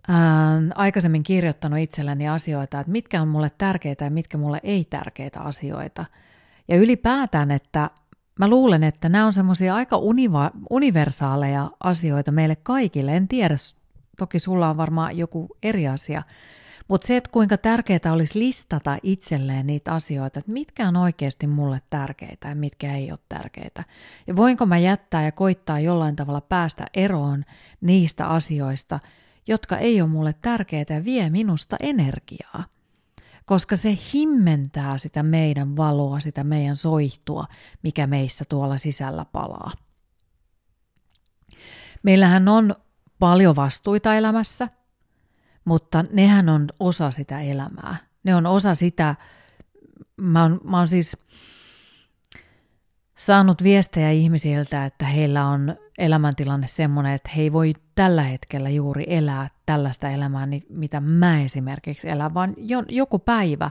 ää, 0.09 0.61
aikaisemmin 0.75 1.23
kirjoittanut 1.23 1.79
itselleni 1.79 2.29
asioita, 2.29 2.81
että 2.81 2.93
mitkä 2.93 3.23
on 3.23 3.29
mulle 3.29 3.51
tärkeitä 3.59 4.05
ja 4.05 4.11
mitkä 4.11 4.39
mulle 4.39 4.61
ei 4.63 4.85
tärkeitä 4.85 5.41
asioita. 5.41 6.05
Ja 6.69 6.77
ylipäätään, 6.77 7.51
että 7.51 7.91
mä 8.39 8.49
luulen, 8.49 8.83
että 8.85 9.09
nämä 9.09 9.27
on 9.27 9.33
semmoisia 9.33 9.75
aika 9.75 9.97
univa- 9.97 10.51
universaaleja 10.71 11.71
asioita 11.81 12.33
meille 12.33 12.57
kaikille. 12.57 13.17
En 13.17 13.29
tiedä, 13.29 13.55
toki 14.19 14.39
sulla 14.39 14.71
on 14.71 14.77
varmaan 14.77 15.19
joku 15.19 15.57
eri 15.63 15.89
asia, 15.89 16.23
mutta 16.89 17.07
se, 17.07 17.17
että 17.17 17.31
kuinka 17.33 17.57
tärkeää 17.57 18.13
olisi 18.13 18.39
listata 18.39 18.99
itselleen 19.03 19.67
niitä 19.67 19.93
asioita, 19.93 20.39
että 20.39 20.53
mitkä 20.53 20.89
on 20.89 20.97
oikeasti 20.97 21.47
mulle 21.47 21.83
tärkeitä 21.91 22.49
ja 22.49 22.55
mitkä 22.55 22.95
ei 22.95 23.11
ole 23.11 23.19
tärkeitä. 23.29 23.85
Ja 24.27 24.37
voinko 24.37 24.67
mä 24.67 24.79
jättää 24.79 25.25
ja 25.25 25.33
koittaa 25.33 25.81
jollain 25.81 26.17
tavalla 26.17 26.41
päästä 26.41 26.87
eroon 26.95 27.45
niistä 27.81 28.27
asioista, 28.27 29.01
jotka 29.47 29.79
ei 29.79 30.01
ole 30.01 30.11
mulle 30.11 30.35
tärkeitä 30.43 30.95
ja 30.95 31.05
vie 31.05 31.31
minusta 31.31 31.77
energiaa. 31.81 32.65
Koska 33.45 33.77
se 33.77 33.99
himmentää 34.15 34.99
sitä 34.99 35.23
meidän 35.23 35.77
valoa, 35.77 36.21
sitä 36.21 36.45
meidän 36.45 36.77
soihtua, 36.77 37.47
mikä 37.83 38.07
meissä 38.07 38.45
tuolla 38.49 38.79
sisällä 38.79 39.25
palaa. 39.25 39.73
Meillähän 42.03 42.49
on 42.49 42.75
paljon 43.19 43.57
vastuita 43.57 44.15
elämässä– 44.15 44.69
mutta 45.65 46.05
nehän 46.13 46.49
on 46.49 46.69
osa 46.81 47.11
sitä 47.11 47.41
elämää. 47.41 47.97
Ne 48.25 48.35
on 48.35 48.47
osa 48.47 48.75
sitä, 48.75 49.15
mä 50.17 50.43
oon, 50.43 50.61
mä 50.65 50.79
oon 50.79 50.89
siis 50.89 51.17
saanut 53.19 53.63
viestejä 53.63 54.11
ihmisiltä, 54.11 54.85
että 54.85 55.05
heillä 55.05 55.47
on 55.47 55.77
elämäntilanne 55.99 56.67
semmoinen, 56.67 57.13
että 57.13 57.31
he 57.37 57.43
ei 57.43 57.53
voi 57.53 57.73
tällä 57.95 58.23
hetkellä 58.23 58.71
juuri 58.71 59.05
elää 59.07 59.51
tällaista 59.67 60.11
elämää, 60.11 60.49
mitä 60.69 61.01
mä 61.01 61.41
esimerkiksi 61.41 62.09
elän, 62.09 62.35
vaan 62.35 62.55
joku 62.89 63.19
päivä 63.19 63.71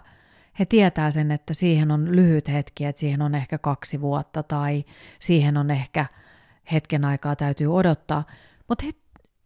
he 0.60 0.66
tietää 0.66 1.12
sen, 1.12 1.32
että 1.32 1.54
siihen 1.54 1.92
on 1.92 2.16
lyhyt 2.16 2.48
hetki, 2.48 2.86
että 2.86 3.00
siihen 3.00 3.22
on 3.22 3.36
ehkä 3.36 3.58
kaksi 3.58 4.02
vuotta 4.02 4.44
tai 4.44 4.86
siihen 5.20 5.58
on 5.58 5.72
ehkä 5.72 6.06
hetken 6.72 7.06
aikaa 7.06 7.36
täytyy 7.36 7.76
odottaa, 7.76 8.24
mutta 8.68 8.86
he 8.86 8.92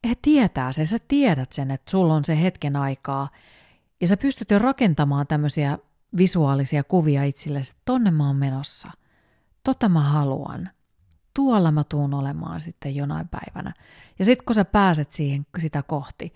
he 0.07 0.15
tietää 0.21 0.71
sen, 0.71 0.87
sä 0.87 0.97
tiedät 1.07 1.53
sen, 1.53 1.71
että 1.71 1.91
sulla 1.91 2.13
on 2.13 2.25
se 2.25 2.41
hetken 2.41 2.75
aikaa, 2.75 3.29
ja 4.01 4.07
sä 4.07 4.17
pystyt 4.17 4.51
jo 4.51 4.59
rakentamaan 4.59 5.27
tämmöisiä 5.27 5.77
visuaalisia 6.17 6.83
kuvia 6.83 7.23
itsellesi, 7.23 7.71
että 7.71 7.81
tonne 7.85 8.11
mä 8.11 8.27
oon 8.27 8.35
menossa, 8.35 8.91
tota 9.63 9.89
mä 9.89 10.01
haluan, 10.01 10.69
tuolla 11.33 11.71
mä 11.71 11.83
tuun 11.83 12.13
olemaan 12.13 12.61
sitten 12.61 12.95
jonain 12.95 13.27
päivänä. 13.27 13.73
Ja 14.19 14.25
sitten 14.25 14.45
kun 14.45 14.55
sä 14.55 14.65
pääset 14.65 15.11
siihen 15.11 15.45
sitä 15.59 15.83
kohti, 15.83 16.33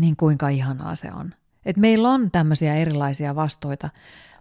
niin 0.00 0.16
kuinka 0.16 0.48
ihanaa 0.48 0.94
se 0.94 1.10
on. 1.14 1.34
Et 1.66 1.76
meillä 1.76 2.08
on 2.08 2.30
tämmöisiä 2.30 2.74
erilaisia 2.74 3.34
vastuita, 3.34 3.90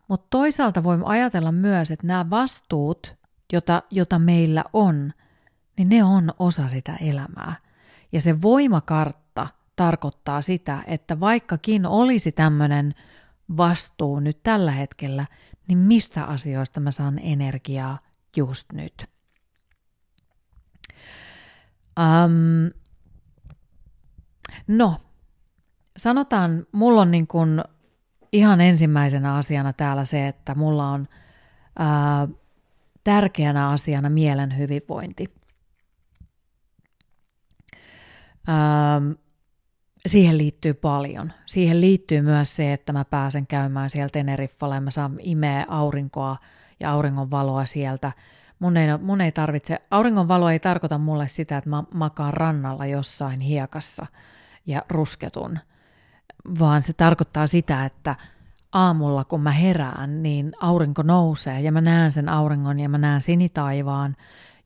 mutta 0.07 0.27
toisaalta 0.29 0.83
voimme 0.83 1.05
ajatella 1.07 1.51
myös, 1.51 1.91
että 1.91 2.07
nämä 2.07 2.29
vastuut, 2.29 3.15
jota, 3.53 3.83
jota 3.91 4.19
meillä 4.19 4.63
on– 4.73 5.13
niin 5.79 5.89
ne 5.89 6.03
on 6.03 6.33
osa 6.39 6.67
sitä 6.67 6.95
elämää. 6.95 7.55
Ja 8.11 8.21
se 8.21 8.41
voimakartta 8.41 9.47
tarkoittaa 9.75 10.41
sitä, 10.41 10.83
että 10.87 11.19
vaikkakin 11.19 11.85
olisi 11.85 12.31
tämmöinen 12.31 12.93
vastuu 13.57 14.19
nyt 14.19 14.43
tällä 14.43 14.71
hetkellä, 14.71 15.25
niin 15.67 15.77
mistä 15.77 16.23
asioista 16.23 16.79
mä 16.79 16.91
saan 16.91 17.19
energiaa 17.19 17.99
just 18.37 18.73
nyt. 18.73 19.05
Um, 21.99 22.71
no, 24.67 24.97
sanotaan, 25.97 26.65
mulla 26.71 27.01
on 27.01 27.11
niin 27.11 27.27
kuin 27.27 27.63
ihan 28.31 28.61
ensimmäisenä 28.61 29.35
asiana 29.35 29.73
täällä 29.73 30.05
se, 30.05 30.27
että 30.27 30.55
mulla 30.55 30.89
on 30.89 31.07
ää, 31.79 32.27
tärkeänä 33.03 33.69
asiana 33.69 34.09
mielen 34.09 34.57
hyvinvointi. 34.57 35.38
Ähm, 38.49 39.11
siihen 40.07 40.37
liittyy 40.37 40.73
paljon. 40.73 41.33
Siihen 41.45 41.81
liittyy 41.81 42.21
myös 42.21 42.55
se, 42.55 42.73
että 42.73 42.93
mä 42.93 43.05
pääsen 43.05 43.47
käymään 43.47 43.89
siellä 43.89 44.09
Teneriffalla 44.09 44.75
ja 44.75 44.81
mä 44.81 44.91
saan 44.91 45.17
imeä 45.21 45.65
aurinkoa 45.67 46.37
ja 46.79 46.91
auringon 46.91 47.31
valoa 47.31 47.65
sieltä. 47.65 48.11
Mun 48.59 48.77
ei, 48.77 48.97
mun 48.97 49.21
ei 49.21 49.31
tarvitse, 49.31 49.81
auringonvalo 49.91 50.49
ei 50.49 50.59
tarkoita 50.59 50.97
mulle 50.97 51.27
sitä, 51.27 51.57
että 51.57 51.69
mä 51.69 51.83
makaan 51.93 52.33
rannalla 52.33 52.85
jossain 52.85 53.39
hiekassa 53.39 54.05
ja 54.65 54.83
rusketun, 54.89 55.59
vaan 56.59 56.81
se 56.81 56.93
tarkoittaa 56.93 57.47
sitä, 57.47 57.85
että 57.85 58.15
aamulla 58.73 59.23
kun 59.23 59.41
mä 59.41 59.51
herään, 59.51 60.23
niin 60.23 60.51
aurinko 60.61 61.01
nousee 61.01 61.61
ja 61.61 61.71
mä 61.71 61.81
näen 61.81 62.11
sen 62.11 62.29
auringon 62.29 62.79
ja 62.79 62.89
mä 62.89 62.97
näen 62.97 63.21
sinitaivaan 63.21 64.15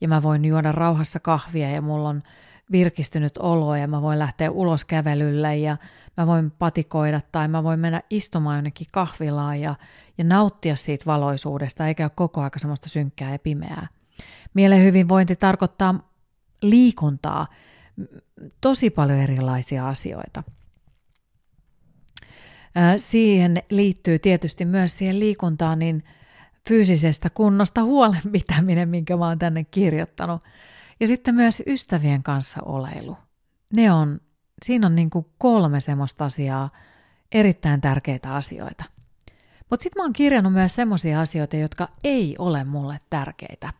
ja 0.02 0.08
mä 0.08 0.24
voin 0.24 0.46
juoda 0.46 0.72
rauhassa 0.72 1.20
kahvia 1.20 1.72
ja 1.72 1.82
mulla 1.82 2.10
on 2.10 2.24
virkistynyt 2.72 3.38
olo 3.38 3.76
ja 3.76 3.88
mä 3.88 4.02
voin 4.02 4.20
lähteä 4.20 4.52
ulos 4.52 4.86
kävelylle 4.86 5.58
ja 5.58 5.78
mä 6.18 6.28
voin 6.28 6.52
patikoida 6.52 7.22
tai 7.32 7.48
mä 7.48 7.64
voin 7.64 7.80
mennä 7.80 8.02
istumaan 8.10 8.58
jonnekin 8.58 8.88
kahvilaan 8.92 9.62
ja, 9.62 9.76
ja 10.18 10.24
nauttia 10.24 10.76
siitä 10.76 11.06
valoisuudesta 11.06 11.88
eikä 11.88 12.04
ole 12.04 12.12
koko 12.16 12.42
aika 12.42 12.60
semmoista 12.60 12.90
synkkää 12.90 13.32
ja 13.32 13.40
pimeää. 13.40 13.88
Mielen 14.54 14.84
hyvinvointi 14.84 15.36
tarkoittaa 15.36 16.12
liikuntaa, 16.62 17.48
tosi 18.62 18.90
paljon 18.90 19.20
erilaisia 19.20 19.88
asioita. 19.88 20.44
Siihen 22.98 23.54
liittyy 23.70 24.20
tietysti 24.20 24.66
myös 24.66 24.98
siihen 24.98 25.20
liikuntaan 25.20 25.80
niin 25.80 26.04
fyysisestä 26.70 27.30
kunnosta 27.30 27.84
huolenpitäminen, 27.84 28.90
minkä 28.90 29.18
mä 29.18 29.28
oon 29.28 29.40
tänne 29.40 29.64
kirjoittanut. 29.64 30.42
Ja 31.04 31.08
sitten 31.08 31.36
myös 31.36 31.64
ystävien 31.68 32.24
kanssa 32.24 32.62
oleilu. 32.66 33.18
Ne 33.76 33.92
on, 33.92 34.22
siinä 34.66 34.88
on 34.88 34.96
niin 34.96 35.10
kuin 35.10 35.26
kolme 35.38 35.80
semmoista 35.80 36.26
asiaa, 36.26 36.70
erittäin 37.32 37.82
tärkeitä 37.82 38.36
asioita. 38.36 38.84
Mutta 39.70 39.84
sitten 39.84 40.00
mä 40.00 40.04
oon 40.04 40.14
kirjannut 40.14 40.54
myös 40.54 40.76
semmoisia 40.76 41.22
asioita, 41.22 41.58
jotka 41.58 41.88
ei 42.04 42.36
ole 42.40 42.64
mulle 42.64 43.00
tärkeitä. 43.10 43.74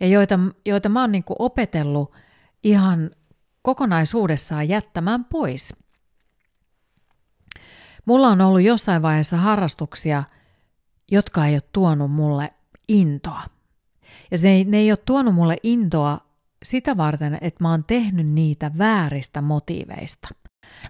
Ja 0.00 0.06
joita, 0.06 0.38
joita 0.66 0.88
mä 0.88 1.00
oon 1.00 1.12
niin 1.12 1.24
kuin 1.24 1.36
opetellut 1.38 2.12
ihan 2.64 3.10
kokonaisuudessaan 3.62 4.68
jättämään 4.68 5.24
pois. 5.24 5.74
Mulla 8.04 8.28
on 8.28 8.40
ollut 8.40 8.62
jossain 8.62 9.02
vaiheessa 9.02 9.36
harrastuksia, 9.36 10.24
jotka 11.10 11.46
ei 11.46 11.54
ole 11.54 11.62
tuonut 11.72 12.12
mulle 12.12 12.52
intoa. 12.88 13.42
Ja 14.30 14.38
se 14.38 14.64
ne 14.64 14.76
ei 14.76 14.92
ole 14.92 14.98
tuonut 15.04 15.34
mulle 15.34 15.56
intoa 15.62 16.25
sitä 16.66 16.96
varten, 16.96 17.38
että 17.40 17.64
mä 17.64 17.70
oon 17.70 17.84
tehnyt 17.84 18.26
niitä 18.26 18.70
vääristä 18.78 19.40
motiiveista. 19.40 20.28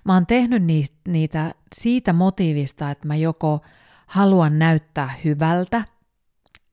Mä 0.04 0.14
oon 0.14 0.26
tehnyt 0.26 0.62
niitä 1.08 1.54
siitä 1.74 2.12
motiivista, 2.12 2.90
että 2.90 3.06
mä 3.06 3.16
joko 3.16 3.62
haluan 4.06 4.58
näyttää 4.58 5.14
hyvältä, 5.24 5.84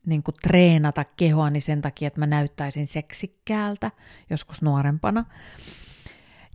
niin 0.06 0.24
kuin 0.24 0.36
treenata 0.42 1.04
kehoani 1.04 1.62
sen 1.62 1.82
takia, 1.82 2.08
että 2.08 2.20
mä 2.20 2.28
näyttäisin 2.28 2.88
seksikkäältä 2.88 3.92
joskus 4.30 4.62
nuorempana. 4.62 5.26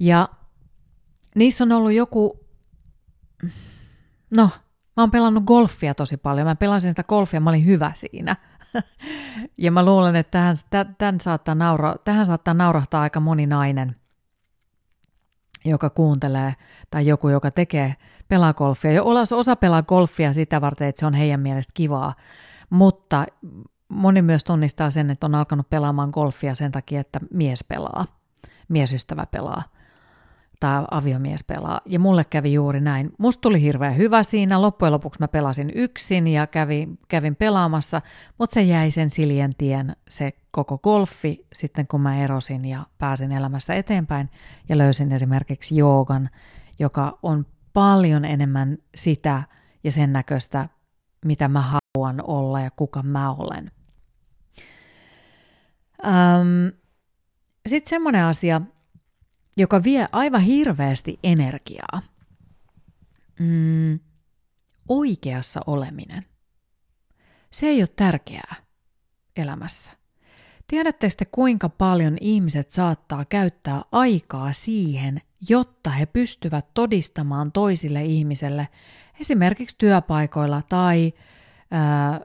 Ja 0.00 0.28
niissä 1.34 1.64
on 1.64 1.72
ollut 1.72 1.92
joku, 1.92 2.46
no, 4.36 4.50
mä 4.96 5.02
oon 5.02 5.10
pelannut 5.10 5.44
golfia 5.44 5.94
tosi 5.94 6.16
paljon. 6.16 6.46
Mä 6.46 6.56
pelasin 6.56 6.90
sitä 6.90 7.04
golfia, 7.04 7.40
mä 7.40 7.50
olin 7.50 7.66
hyvä 7.66 7.92
siinä. 7.94 8.36
ja 9.58 9.72
mä 9.72 9.84
luulen, 9.84 10.16
että 10.16 10.30
tähän, 10.30 10.56
tämän 10.98 11.20
saattaa 11.20 11.54
naura, 11.54 11.94
tähän 12.04 12.26
saattaa 12.26 12.54
naurahtaa 12.54 13.02
aika 13.02 13.20
moni 13.20 13.46
nainen, 13.46 13.96
joka 15.64 15.90
kuuntelee, 15.90 16.54
tai 16.90 17.06
joku, 17.06 17.28
joka 17.28 17.50
tekee, 17.50 17.96
pelaa 18.28 18.54
golfia. 18.54 18.92
Jo 18.92 19.04
osa 19.36 19.56
pelaa 19.56 19.82
golfia 19.82 20.32
sitä 20.32 20.60
varten, 20.60 20.88
että 20.88 21.00
se 21.00 21.06
on 21.06 21.14
heidän 21.14 21.40
mielestä 21.40 21.72
kivaa, 21.74 22.14
mutta 22.70 23.26
moni 23.88 24.22
myös 24.22 24.44
tunnistaa 24.44 24.90
sen, 24.90 25.10
että 25.10 25.26
on 25.26 25.34
alkanut 25.34 25.70
pelaamaan 25.70 26.10
golfia 26.10 26.54
sen 26.54 26.72
takia, 26.72 27.00
että 27.00 27.20
mies 27.30 27.64
pelaa, 27.68 28.04
miesystävä 28.68 29.26
pelaa 29.26 29.62
tai 30.60 30.84
aviomies 30.90 31.44
pelaa. 31.44 31.80
Ja 31.86 31.98
mulle 31.98 32.22
kävi 32.30 32.52
juuri 32.52 32.80
näin. 32.80 33.12
Musta 33.18 33.40
tuli 33.40 33.62
hirveän 33.62 33.96
hyvä 33.96 34.22
siinä. 34.22 34.62
Loppujen 34.62 34.92
lopuksi 34.92 35.20
mä 35.20 35.28
pelasin 35.28 35.72
yksin 35.74 36.26
ja 36.26 36.46
kävin, 36.46 36.98
kävin 37.08 37.36
pelaamassa, 37.36 38.02
mutta 38.38 38.54
se 38.54 38.62
jäi 38.62 38.90
sen 38.90 39.10
siljen 39.10 39.52
tien 39.58 39.96
se 40.08 40.32
koko 40.50 40.78
golfi 40.78 41.46
sitten 41.54 41.86
kun 41.86 42.00
mä 42.00 42.24
erosin 42.24 42.64
ja 42.64 42.86
pääsin 42.98 43.32
elämässä 43.32 43.74
eteenpäin 43.74 44.30
ja 44.68 44.78
löysin 44.78 45.12
esimerkiksi 45.12 45.76
joogan, 45.76 46.30
joka 46.78 47.18
on 47.22 47.46
paljon 47.72 48.24
enemmän 48.24 48.78
sitä 48.94 49.42
ja 49.84 49.92
sen 49.92 50.12
näköistä, 50.12 50.68
mitä 51.24 51.48
mä 51.48 51.60
haluan 51.60 52.22
olla 52.26 52.60
ja 52.60 52.70
kuka 52.70 53.02
mä 53.02 53.32
olen. 53.32 53.70
Ähm, 56.06 56.68
Sitten 57.66 57.90
semmoinen 57.90 58.24
asia, 58.24 58.60
joka 59.58 59.84
vie 59.84 60.06
aivan 60.12 60.40
hirveästi 60.40 61.18
energiaa. 61.22 62.02
Mm, 63.38 64.00
oikeassa 64.88 65.60
oleminen. 65.66 66.24
Se 67.50 67.66
ei 67.66 67.80
ole 67.80 67.88
tärkeää 67.96 68.56
elämässä. 69.36 69.92
Tiedätte 70.66 71.08
sitten 71.08 71.26
kuinka 71.32 71.68
paljon 71.68 72.16
ihmiset 72.20 72.70
saattaa 72.70 73.24
käyttää 73.24 73.82
aikaa 73.92 74.52
siihen, 74.52 75.20
jotta 75.48 75.90
he 75.90 76.06
pystyvät 76.06 76.66
todistamaan 76.74 77.52
toisille 77.52 78.04
ihmiselle, 78.04 78.68
esimerkiksi 79.20 79.78
työpaikoilla 79.78 80.62
tai 80.68 81.12
ää, 81.70 82.20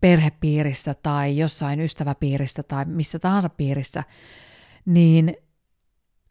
perhepiirissä 0.00 0.94
tai 0.94 1.38
jossain 1.38 1.80
ystäväpiirissä 1.80 2.62
tai 2.62 2.84
missä 2.84 3.18
tahansa 3.18 3.48
piirissä, 3.48 4.04
niin 4.86 5.36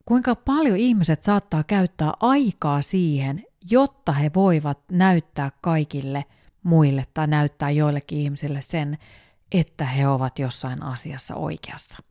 kuinka 0.08 0.36
paljon 0.36 0.78
ihmiset 0.78 1.24
saattaa 1.24 1.63
käyttää 1.63 2.13
aikaa 2.20 2.82
siihen, 2.82 3.43
jotta 3.72 4.12
he 4.12 4.32
voivat 4.36 4.80
näyttää 4.91 5.52
kaikille 5.62 6.26
muille 6.63 7.04
tai 7.13 7.28
näyttää 7.28 7.70
joillekin 7.70 8.20
ihmisille 8.20 8.62
sen, 8.62 8.98
että 9.52 9.86
he 9.86 10.08
ovat 10.08 10.39
jossain 10.39 10.84
asiassa 10.84 11.36
oikeassa. 11.36 12.04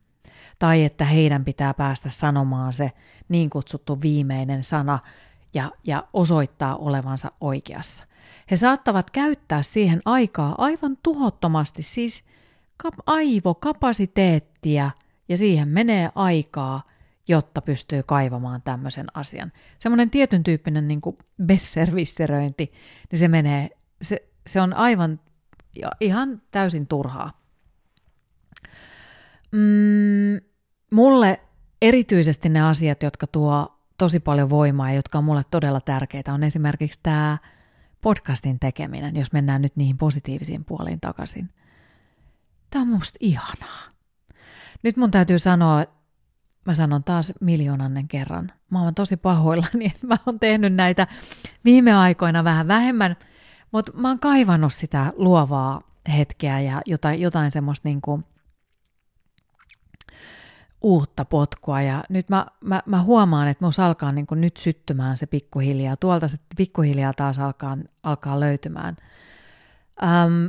Tai 0.59 0.85
että 0.85 1.05
heidän 1.05 1.45
pitää 1.45 1.75
päästä 1.75 2.11
sanomaan 2.11 2.73
se 2.73 2.93
niin 3.29 3.51
kutsuttu 3.51 4.01
viimeinen 4.01 4.63
sana 4.63 4.99
ja, 5.55 5.73
ja 5.85 6.05
osoittaa 6.13 6.77
olevansa 6.77 7.33
oikeassa. 7.41 8.05
He 8.51 8.57
saattavat 8.57 9.11
käyttää 9.11 9.63
siihen 9.63 10.03
aikaa 10.05 10.55
aivan 10.59 10.99
tuhottomasti, 11.03 11.83
siis 11.83 12.25
aivokapasiteettia, 13.07 14.91
ja 15.29 15.37
siihen 15.37 15.69
menee 15.69 16.11
aikaa– 16.15 16.83
jotta 17.29 17.63
pystyy 17.63 18.03
kaivamaan 18.03 18.63
tämmöisen 18.63 19.07
asian. 19.15 19.53
Semmoinen 19.79 20.11
tietyn 20.11 20.43
tyyppinen 20.43 20.89
niin 20.89 21.01
besservisseröinti, 21.47 22.73
niin 23.11 23.19
se 23.19 23.29
menee, 23.29 23.71
se, 24.03 24.29
se 24.47 24.61
on 24.61 24.73
aivan 24.73 25.21
ihan 26.01 26.43
täysin 26.51 26.87
turhaa. 26.87 27.41
Mm, 29.53 30.41
mulle 30.93 31.41
erityisesti 31.83 32.49
ne 32.49 32.61
asiat, 32.61 33.03
jotka 33.03 33.27
tuo 33.27 33.81
tosi 33.99 34.21
paljon 34.21 34.51
voimaa 34.51 34.91
ja 34.91 34.97
jotka 34.97 35.19
on 35.19 35.25
mulle 35.25 35.43
todella 35.51 35.81
tärkeitä, 35.81 36.33
on 36.33 36.43
esimerkiksi 36.43 37.01
tämä 37.03 37.39
podcastin 38.01 38.59
tekeminen, 38.59 39.17
jos 39.17 39.33
mennään 39.33 39.63
nyt 39.63 39.77
niihin 39.77 39.99
positiivisiin 39.99 40.65
puoliin 40.65 41.01
takaisin. 41.01 41.51
Tämä 42.71 42.83
on 42.83 42.89
musta 42.89 43.19
ihanaa. 43.21 43.89
Nyt 44.83 44.97
mun 44.97 45.11
täytyy 45.11 45.39
sanoa, 45.39 45.85
mä 46.67 46.75
sanon 46.75 47.05
taas 47.05 47.33
miljoonannen 47.41 48.09
kerran. 48.09 48.53
Mä 48.71 48.83
oon 48.83 48.95
tosi 48.95 49.17
pahoillani, 49.17 49.87
että 49.87 50.07
mä 50.07 50.17
oon 50.27 50.41
tehnyt 50.41 50.75
näitä 50.75 51.07
viime 51.65 51.95
aikoina 51.95 52.45
vähän 52.45 52.69
vähemmän, 52.69 53.17
mutta 53.73 53.93
mä 53.95 54.09
oon 54.09 54.19
kaivannut 54.19 54.73
sitä 54.73 55.13
luovaa 55.17 55.83
hetkeä 56.17 56.61
ja 56.61 56.83
jotain, 56.87 57.21
jotain 57.21 57.51
semmoista 57.51 57.89
niin 57.89 58.01
kuin 58.01 58.25
uutta 60.83 61.25
potkua. 61.25 61.83
Ja 61.83 62.05
nyt 62.09 62.29
mä, 62.29 62.47
mä, 62.61 62.83
mä 62.87 63.03
huomaan, 63.03 63.49
että 63.49 63.65
mus 63.65 63.79
alkaa 63.81 64.13
niin 64.13 64.27
kuin 64.27 64.41
nyt 64.41 64.57
syttymään 64.57 65.17
se 65.17 65.27
pikkuhiljaa. 65.27 65.97
Tuolta 65.97 66.29
se 66.29 66.39
pikkuhiljaa 66.57 67.13
taas 67.15 67.39
alkaa, 67.39 67.79
alkaa 68.03 68.41
löytymään. 68.41 68.97
Ähm, 70.03 70.47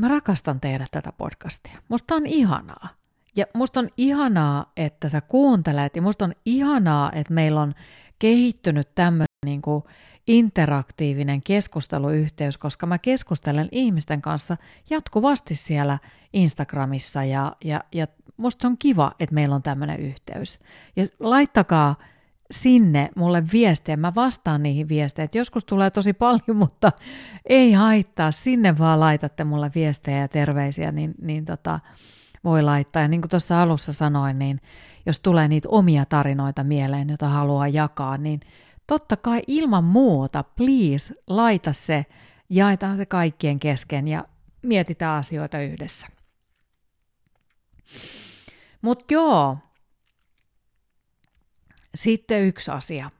mä 0.00 0.08
rakastan 0.08 0.60
tehdä 0.60 0.86
tätä 0.90 1.12
podcastia. 1.12 1.82
Musta 1.88 2.14
on 2.14 2.26
ihanaa. 2.26 3.01
Ja 3.36 3.46
musta 3.54 3.80
on 3.80 3.88
ihanaa, 3.96 4.72
että 4.76 5.08
sä 5.08 5.20
kuuntelet, 5.20 5.96
ja 5.96 6.02
musta 6.02 6.24
on 6.24 6.32
ihanaa, 6.44 7.12
että 7.12 7.34
meillä 7.34 7.60
on 7.60 7.74
kehittynyt 8.18 8.94
tämmöinen 8.94 9.26
niin 9.46 9.62
kuin 9.62 9.84
interaktiivinen 10.26 11.42
keskusteluyhteys, 11.42 12.58
koska 12.58 12.86
mä 12.86 12.98
keskustelen 12.98 13.68
ihmisten 13.72 14.22
kanssa 14.22 14.56
jatkuvasti 14.90 15.54
siellä 15.54 15.98
Instagramissa, 16.32 17.24
ja, 17.24 17.56
ja, 17.64 17.80
ja 17.92 18.06
musta 18.36 18.62
se 18.62 18.66
on 18.66 18.78
kiva, 18.78 19.12
että 19.20 19.34
meillä 19.34 19.54
on 19.54 19.62
tämmöinen 19.62 20.00
yhteys. 20.00 20.60
Ja 20.96 21.06
laittakaa 21.20 21.96
sinne 22.50 23.10
mulle 23.16 23.42
viestejä. 23.52 23.96
Mä 23.96 24.12
vastaan 24.14 24.62
niihin 24.62 24.88
viestejä. 24.88 25.28
Joskus 25.34 25.64
tulee 25.64 25.90
tosi 25.90 26.12
paljon, 26.12 26.56
mutta 26.56 26.92
ei 27.46 27.72
haittaa. 27.72 28.32
Sinne 28.32 28.78
vaan 28.78 29.00
laitatte 29.00 29.44
mulle 29.44 29.70
viestejä 29.74 30.18
ja 30.18 30.28
terveisiä, 30.28 30.92
niin, 30.92 31.14
niin 31.20 31.44
tota, 31.44 31.80
voi 32.44 32.62
laittaa. 32.62 33.02
Ja 33.02 33.08
niin 33.08 33.20
kuin 33.20 33.30
tuossa 33.30 33.62
alussa 33.62 33.92
sanoin, 33.92 34.38
niin 34.38 34.60
jos 35.06 35.20
tulee 35.20 35.48
niitä 35.48 35.68
omia 35.68 36.04
tarinoita 36.04 36.64
mieleen, 36.64 37.08
joita 37.08 37.28
haluaa 37.28 37.68
jakaa, 37.68 38.18
niin 38.18 38.40
totta 38.86 39.16
kai 39.16 39.42
ilman 39.46 39.84
muuta, 39.84 40.42
please, 40.42 41.14
laita 41.26 41.72
se, 41.72 42.06
jaetaan 42.48 42.96
se 42.96 43.06
kaikkien 43.06 43.60
kesken 43.60 44.08
ja 44.08 44.24
mietitään 44.62 45.18
asioita 45.18 45.60
yhdessä. 45.60 46.06
Mutta 48.82 49.04
joo, 49.10 49.58
sitten 51.94 52.44
yksi 52.44 52.70
asia, 52.70 53.10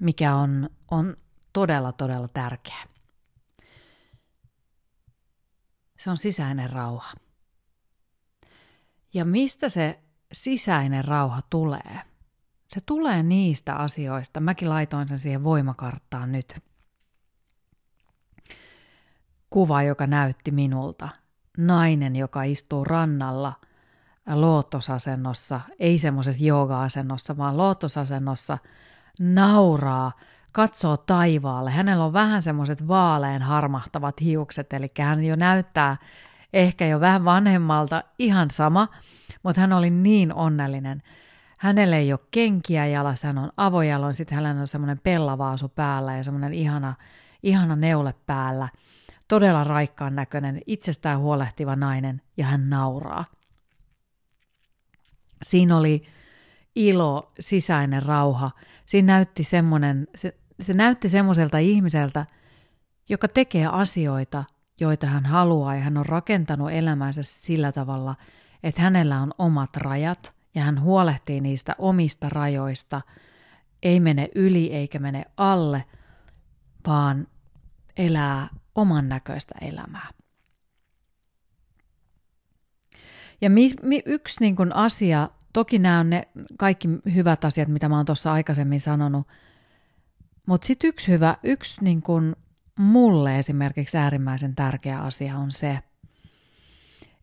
mikä 0.00 0.34
on, 0.34 0.70
on 0.90 1.16
todella, 1.52 1.92
todella 1.92 2.28
tärkeä. 2.28 2.86
Se 5.98 6.10
on 6.10 6.16
sisäinen 6.16 6.70
rauha. 6.70 7.12
Ja 9.16 9.24
mistä 9.24 9.68
se 9.68 10.00
sisäinen 10.32 11.04
rauha 11.04 11.40
tulee? 11.50 12.00
Se 12.68 12.80
tulee 12.86 13.22
niistä 13.22 13.74
asioista. 13.74 14.40
Mäkin 14.40 14.68
laitoin 14.68 15.08
sen 15.08 15.18
siihen 15.18 15.44
voimakarttaan 15.44 16.32
nyt. 16.32 16.56
Kuva, 19.50 19.82
joka 19.82 20.06
näytti 20.06 20.50
minulta. 20.50 21.08
Nainen, 21.58 22.16
joka 22.16 22.42
istuu 22.42 22.84
rannalla– 22.84 23.52
lootosasennossa, 24.34 25.60
ei 25.78 25.98
semmoisessa 25.98 26.44
jooga-asennossa, 26.44 27.36
vaan 27.36 27.56
lootosasennossa, 27.56 28.58
nauraa, 29.20 30.12
katsoo 30.52 30.96
taivaalle. 30.96 31.70
Hänellä 31.70 32.04
on 32.04 32.12
vähän 32.12 32.42
semmoiset 32.42 32.88
vaalean 32.88 33.42
harmahtavat 33.42 34.20
hiukset, 34.20 34.72
eli 34.72 34.90
hän 34.98 35.24
jo 35.24 35.36
näyttää 35.36 35.96
ehkä 36.52 36.86
jo 36.86 37.00
vähän 37.00 37.24
vanhemmalta, 37.24 38.04
ihan 38.18 38.50
sama, 38.50 38.88
mutta 39.42 39.60
hän 39.60 39.72
oli 39.72 39.90
niin 39.90 40.34
onnellinen. 40.34 41.02
Hänellä 41.58 41.96
ei 41.96 42.12
ole 42.12 42.20
kenkiä 42.30 42.86
jalassa, 42.86 43.26
hän 43.26 43.38
on 43.38 43.52
avojaloin, 43.56 44.14
sitten 44.14 44.36
hänellä 44.36 44.60
on 44.60 44.66
semmoinen 44.66 45.00
pellavaasu 45.02 45.68
päällä 45.68 46.16
ja 46.16 46.22
semmoinen 46.22 46.54
ihana, 46.54 46.94
ihana 47.42 47.76
neule 47.76 48.14
päällä. 48.26 48.68
Todella 49.28 49.64
raikkaan 49.64 50.14
näköinen, 50.14 50.60
itsestään 50.66 51.18
huolehtiva 51.18 51.76
nainen 51.76 52.22
ja 52.36 52.46
hän 52.46 52.70
nauraa. 52.70 53.24
Siinä 55.42 55.76
oli 55.76 56.06
ilo, 56.76 57.32
sisäinen 57.40 58.02
rauha. 58.02 58.50
Siinä 58.86 59.12
näytti 59.12 59.44
semmoinen, 59.44 60.08
se, 60.14 60.36
se 60.60 60.74
näytti 60.74 61.08
semmoiselta 61.08 61.58
ihmiseltä, 61.58 62.26
joka 63.08 63.28
tekee 63.28 63.66
asioita, 63.66 64.44
joita 64.80 65.06
hän 65.06 65.26
haluaa 65.26 65.74
ja 65.74 65.80
hän 65.80 65.96
on 65.96 66.06
rakentanut 66.06 66.70
elämänsä 66.72 67.22
sillä 67.22 67.72
tavalla, 67.72 68.14
että 68.62 68.82
hänellä 68.82 69.20
on 69.20 69.32
omat 69.38 69.76
rajat 69.76 70.34
ja 70.54 70.62
hän 70.62 70.80
huolehtii 70.80 71.40
niistä 71.40 71.74
omista 71.78 72.28
rajoista, 72.28 73.00
ei 73.82 74.00
mene 74.00 74.28
yli 74.34 74.72
eikä 74.72 74.98
mene 74.98 75.24
alle, 75.36 75.84
vaan 76.86 77.26
elää 77.96 78.48
oman 78.74 79.08
näköistä 79.08 79.54
elämää. 79.60 80.08
Ja 83.40 83.50
mi, 83.50 83.70
mi, 83.82 84.02
yksi 84.06 84.40
niin 84.40 84.56
kuin 84.56 84.76
asia, 84.76 85.28
toki 85.52 85.78
nämä 85.78 86.00
on 86.00 86.10
ne 86.10 86.28
kaikki 86.58 86.88
hyvät 87.14 87.44
asiat, 87.44 87.68
mitä 87.68 87.88
mä 87.88 87.96
oon 87.96 88.06
tuossa 88.06 88.32
aikaisemmin 88.32 88.80
sanonut, 88.80 89.26
mutta 90.46 90.66
sitten 90.66 90.88
yksi 90.88 91.12
hyvä, 91.12 91.36
yksi 91.42 91.84
niin 91.84 92.02
kuin 92.02 92.36
mulle 92.78 93.38
esimerkiksi 93.38 93.98
äärimmäisen 93.98 94.54
tärkeä 94.54 95.00
asia 95.00 95.38
on 95.38 95.50
se, 95.50 95.78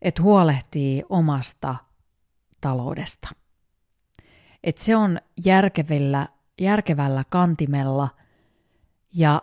että 0.02 0.22
huolehtii 0.22 1.02
omasta 1.08 1.74
taloudesta. 2.60 3.28
Että 4.64 4.84
se 4.84 4.96
on 4.96 5.20
järkevillä, 5.44 6.28
järkevällä 6.60 7.24
kantimella 7.28 8.08
ja 9.14 9.42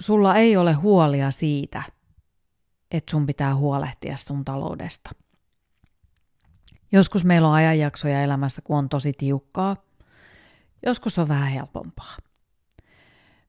sulla 0.00 0.36
ei 0.36 0.56
ole 0.56 0.72
huolia 0.72 1.30
siitä, 1.30 1.82
että 2.90 3.10
sun 3.10 3.26
pitää 3.26 3.54
huolehtia 3.54 4.16
sun 4.16 4.44
taloudesta. 4.44 5.10
Joskus 6.92 7.24
meillä 7.24 7.48
on 7.48 7.54
ajanjaksoja 7.54 8.22
elämässä, 8.22 8.62
kun 8.62 8.78
on 8.78 8.88
tosi 8.88 9.12
tiukkaa. 9.12 9.76
Joskus 10.86 11.18
on 11.18 11.28
vähän 11.28 11.48
helpompaa. 11.48 12.16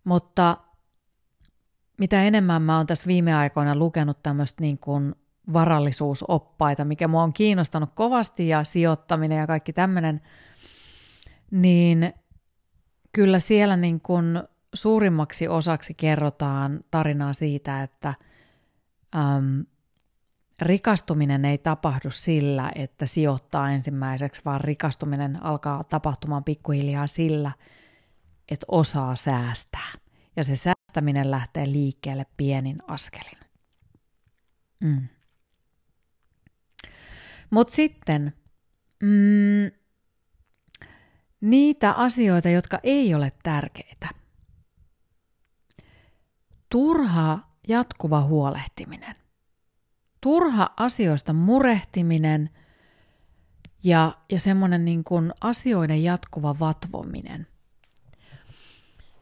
Mutta 0.03 0.57
mitä 2.01 2.23
enemmän 2.23 2.61
mä 2.61 2.77
oon 2.77 2.87
tässä 2.87 3.07
viime 3.07 3.35
aikoina 3.35 3.75
lukenut 3.75 4.23
tämmöistä 4.23 4.61
niin 4.61 4.77
kuin 4.77 5.15
varallisuusoppaita, 5.53 6.85
mikä 6.85 7.07
mua 7.07 7.23
on 7.23 7.33
kiinnostanut 7.33 7.89
kovasti 7.93 8.47
ja 8.47 8.63
sijoittaminen 8.63 9.37
ja 9.37 9.47
kaikki 9.47 9.73
tämmöinen, 9.73 10.21
niin 11.51 12.13
kyllä 13.13 13.39
siellä 13.39 13.77
niin 13.77 14.01
kuin 14.01 14.43
suurimmaksi 14.73 15.47
osaksi 15.47 15.93
kerrotaan 15.93 16.83
tarinaa 16.91 17.33
siitä, 17.33 17.83
että 17.83 18.13
äm, 19.15 19.65
rikastuminen 20.61 21.45
ei 21.45 21.57
tapahdu 21.57 22.11
sillä, 22.11 22.71
että 22.75 23.05
sijoittaa 23.05 23.71
ensimmäiseksi, 23.71 24.41
vaan 24.45 24.61
rikastuminen 24.61 25.43
alkaa 25.43 25.83
tapahtumaan 25.83 26.43
pikkuhiljaa 26.43 27.07
sillä, 27.07 27.51
että 28.51 28.65
osaa 28.67 29.15
säästää. 29.15 29.91
Ja 30.35 30.43
se 30.43 30.55
säästäminen 30.91 31.31
lähtee 31.31 31.71
liikkeelle 31.71 32.25
pienin 32.37 32.77
askelin. 32.87 33.37
Mm. 34.79 35.07
Mutta 37.49 37.73
sitten 37.73 38.33
mm, 39.03 39.71
niitä 41.41 41.91
asioita, 41.91 42.49
jotka 42.49 42.79
ei 42.83 43.13
ole 43.13 43.31
tärkeitä. 43.43 44.09
Turha 46.69 47.39
jatkuva 47.67 48.21
huolehtiminen 48.21 49.15
turha 50.21 50.69
asioista 50.77 51.33
murehtiminen 51.33 52.49
ja, 53.83 54.17
ja 54.31 54.39
semmoinen 54.39 54.85
niin 54.85 55.03
asioiden 55.41 56.03
jatkuva 56.03 56.59
vatvominen. 56.59 57.47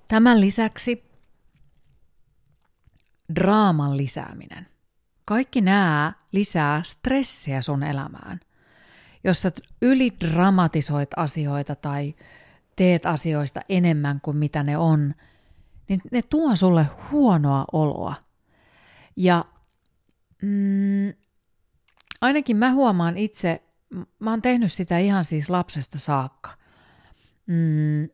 Tämän 0.08 0.41
lisäksi 0.41 1.09
draaman 3.35 3.97
lisääminen. 3.97 4.67
Kaikki 5.25 5.61
nämä 5.61 6.13
lisää 6.31 6.83
stressiä 6.83 7.61
sun 7.61 7.83
elämään. 7.83 8.39
Jos 9.23 9.41
sä 9.41 9.51
ylidramatisoit 9.81 11.09
asioita 11.15 11.75
tai 11.75 12.15
teet 12.75 13.05
asioista 13.05 13.61
enemmän 13.69 14.21
kuin 14.21 14.37
mitä 14.37 14.63
ne 14.63 14.77
on, 14.77 15.15
niin 15.89 16.01
ne 16.11 16.21
tuo 16.21 16.55
sulle 16.55 16.85
huonoa 17.11 17.65
oloa. 17.71 18.15
Ja 19.15 19.45
Mm, 20.41 21.13
ainakin 22.21 22.57
mä 22.57 22.71
huomaan 22.71 23.17
itse, 23.17 23.63
mä 24.19 24.29
oon 24.29 24.41
tehnyt 24.41 24.73
sitä 24.73 24.97
ihan 24.97 25.25
siis 25.25 25.49
lapsesta 25.49 25.99
saakka. 25.99 26.51
Mm, 27.45 28.09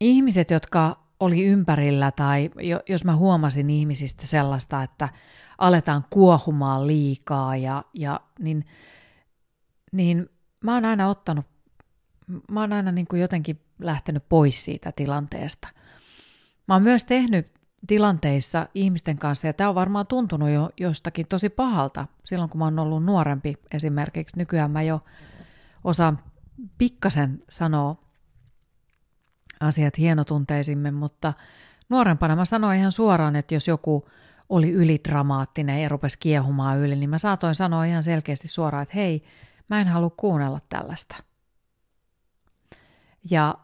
ihmiset, 0.00 0.50
jotka 0.50 1.01
oli 1.22 1.44
ympärillä 1.44 2.10
tai 2.10 2.50
jos 2.88 3.04
mä 3.04 3.16
huomasin 3.16 3.70
ihmisistä 3.70 4.26
sellaista, 4.26 4.82
että 4.82 5.08
aletaan 5.58 6.04
kuohumaan 6.10 6.86
liikaa 6.86 7.56
ja, 7.56 7.84
ja 7.94 8.20
niin, 8.38 8.66
niin 9.92 10.30
mä 10.64 10.74
oon 10.74 10.84
aina 10.84 11.08
ottanut, 11.08 11.46
mä 12.50 12.60
oon 12.60 12.72
aina 12.72 12.92
niin 12.92 13.06
kuin 13.06 13.20
jotenkin 13.20 13.60
lähtenyt 13.78 14.28
pois 14.28 14.64
siitä 14.64 14.92
tilanteesta. 14.92 15.68
Mä 16.68 16.74
oon 16.74 16.82
myös 16.82 17.04
tehnyt 17.04 17.46
tilanteissa 17.86 18.68
ihmisten 18.74 19.18
kanssa, 19.18 19.46
ja 19.46 19.52
tämä 19.52 19.68
on 19.68 19.74
varmaan 19.74 20.06
tuntunut 20.06 20.50
jo 20.50 20.70
jostakin 20.80 21.26
tosi 21.26 21.48
pahalta 21.48 22.06
silloin, 22.24 22.50
kun 22.50 22.58
mä 22.58 22.64
oon 22.64 22.78
ollut 22.78 23.04
nuorempi 23.04 23.54
esimerkiksi. 23.74 24.38
Nykyään 24.38 24.70
mä 24.70 24.82
jo 24.82 25.04
osaan 25.84 26.18
pikkasen 26.78 27.42
sanoa 27.50 27.96
asiat 29.62 29.98
hienotunteisimmin, 29.98 30.94
mutta 30.94 31.32
nuorempana 31.88 32.36
mä 32.36 32.44
sanoin 32.44 32.78
ihan 32.78 32.92
suoraan, 32.92 33.36
että 33.36 33.54
jos 33.54 33.68
joku 33.68 34.08
oli 34.48 34.70
ylidramaattinen 34.70 35.82
ja 35.82 35.88
rupesi 35.88 36.18
kiehumaan 36.18 36.78
yli, 36.78 36.96
niin 36.96 37.10
mä 37.10 37.18
saatoin 37.18 37.54
sanoa 37.54 37.84
ihan 37.84 38.04
selkeästi 38.04 38.48
suoraan, 38.48 38.82
että 38.82 38.94
hei, 38.94 39.24
mä 39.68 39.80
en 39.80 39.88
halua 39.88 40.10
kuunnella 40.16 40.60
tällaista. 40.68 41.16
Ja 43.30 43.54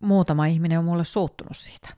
muutama 0.00 0.46
ihminen 0.46 0.78
on 0.78 0.84
mulle 0.84 1.04
suuttunut 1.04 1.56
siitä. 1.56 1.88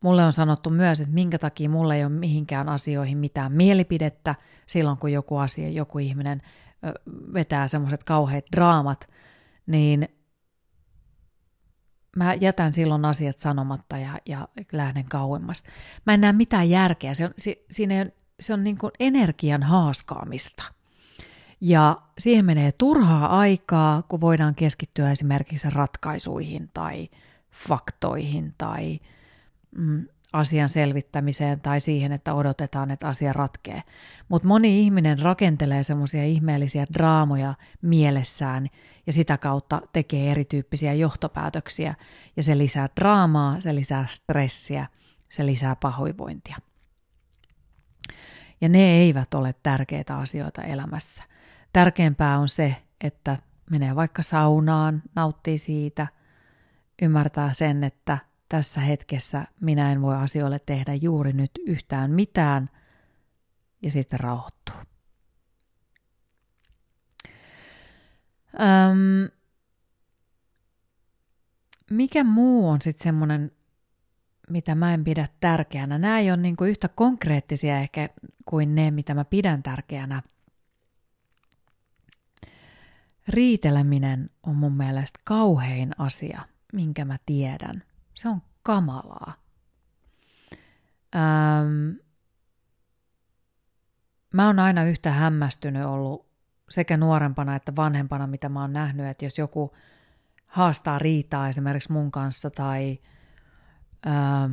Mulle 0.00 0.24
on 0.24 0.32
sanottu 0.32 0.70
myös, 0.70 1.00
että 1.00 1.14
minkä 1.14 1.38
takia 1.38 1.68
mulle 1.68 1.96
ei 1.96 2.04
ole 2.04 2.12
mihinkään 2.12 2.68
asioihin 2.68 3.18
mitään 3.18 3.52
mielipidettä 3.52 4.34
silloin, 4.66 4.98
kun 4.98 5.12
joku 5.12 5.36
asia, 5.36 5.68
joku 5.68 5.98
ihminen 5.98 6.42
vetää 7.34 7.68
semmoiset 7.68 8.04
kauheat 8.04 8.44
draamat, 8.56 9.10
niin 9.66 10.08
mä 12.16 12.34
jätän 12.34 12.72
silloin 12.72 13.04
asiat 13.04 13.38
sanomatta 13.38 13.98
ja, 13.98 14.18
ja 14.26 14.48
lähden 14.72 15.04
kauemmas. 15.04 15.64
Mä 16.06 16.14
en 16.14 16.20
näe 16.20 16.32
mitään 16.32 16.70
järkeä. 16.70 17.14
Se 17.14 17.24
on, 17.24 17.34
si, 17.38 17.64
siinä, 17.70 18.06
se 18.40 18.52
on 18.52 18.64
niin 18.64 18.78
kuin 18.78 18.92
energian 19.00 19.62
haaskaamista. 19.62 20.62
Ja 21.60 22.02
siihen 22.18 22.44
menee 22.44 22.72
turhaa 22.72 23.38
aikaa, 23.38 24.02
kun 24.02 24.20
voidaan 24.20 24.54
keskittyä 24.54 25.10
esimerkiksi 25.10 25.70
ratkaisuihin 25.70 26.70
tai 26.74 27.08
faktoihin 27.52 28.54
tai 28.58 29.00
mm, 29.76 30.06
asian 30.32 30.68
selvittämiseen 30.68 31.60
tai 31.60 31.80
siihen, 31.80 32.12
että 32.12 32.34
odotetaan, 32.34 32.90
että 32.90 33.08
asia 33.08 33.32
ratkee. 33.32 33.82
Mutta 34.28 34.48
moni 34.48 34.80
ihminen 34.80 35.18
rakentelee 35.18 35.82
semmoisia 35.82 36.24
ihmeellisiä 36.24 36.86
draamoja 36.92 37.54
mielessään 37.82 38.66
ja 39.06 39.12
sitä 39.12 39.38
kautta 39.38 39.82
tekee 39.92 40.30
erityyppisiä 40.30 40.94
johtopäätöksiä. 40.94 41.94
Ja 42.36 42.42
se 42.42 42.58
lisää 42.58 42.88
draamaa, 43.00 43.60
se 43.60 43.74
lisää 43.74 44.06
stressiä, 44.06 44.86
se 45.28 45.46
lisää 45.46 45.76
pahoinvointia. 45.76 46.56
Ja 48.60 48.68
ne 48.68 48.78
eivät 48.78 49.34
ole 49.34 49.54
tärkeitä 49.62 50.16
asioita 50.16 50.62
elämässä. 50.62 51.24
Tärkeämpää 51.72 52.38
on 52.38 52.48
se, 52.48 52.76
että 53.00 53.38
menee 53.70 53.96
vaikka 53.96 54.22
saunaan, 54.22 55.02
nauttii 55.14 55.58
siitä, 55.58 56.06
ymmärtää 57.02 57.52
sen, 57.52 57.84
että 57.84 58.18
tässä 58.52 58.80
hetkessä 58.80 59.46
minä 59.60 59.92
en 59.92 60.02
voi 60.02 60.16
asioille 60.16 60.58
tehdä 60.58 60.94
juuri 60.94 61.32
nyt 61.32 61.50
yhtään 61.66 62.10
mitään 62.10 62.70
ja 63.82 63.90
sitten 63.90 64.20
rauhoittuu. 64.20 64.74
Öm, 68.60 69.30
mikä 71.90 72.24
muu 72.24 72.68
on 72.68 72.80
sitten 72.80 73.02
semmoinen, 73.02 73.52
mitä 74.50 74.74
mä 74.74 74.94
en 74.94 75.04
pidä 75.04 75.28
tärkeänä? 75.40 75.98
Nämä 75.98 76.18
ei 76.18 76.30
ole 76.30 76.36
niinku 76.36 76.64
yhtä 76.64 76.88
konkreettisia 76.88 77.78
ehkä 77.78 78.08
kuin 78.44 78.74
ne, 78.74 78.90
mitä 78.90 79.14
mä 79.14 79.24
pidän 79.24 79.62
tärkeänä. 79.62 80.22
Riiteleminen 83.28 84.30
on 84.42 84.56
mun 84.56 84.76
mielestä 84.76 85.18
kauhein 85.24 85.90
asia, 85.98 86.42
minkä 86.72 87.04
mä 87.04 87.18
tiedän. 87.26 87.91
Se 88.14 88.28
on 88.28 88.42
kamalaa. 88.62 89.34
Ähm, 91.16 91.90
mä 94.32 94.46
oon 94.46 94.58
aina 94.58 94.84
yhtä 94.84 95.12
hämmästynyt 95.12 95.84
ollut 95.84 96.26
sekä 96.70 96.96
nuorempana 96.96 97.56
että 97.56 97.76
vanhempana, 97.76 98.26
mitä 98.26 98.48
mä 98.48 98.60
oon 98.60 98.72
nähnyt, 98.72 99.06
että 99.06 99.24
jos 99.24 99.38
joku 99.38 99.74
haastaa 100.46 100.98
riitaa 100.98 101.48
esimerkiksi 101.48 101.92
mun 101.92 102.10
kanssa 102.10 102.50
tai 102.50 102.98
ähm, 104.06 104.52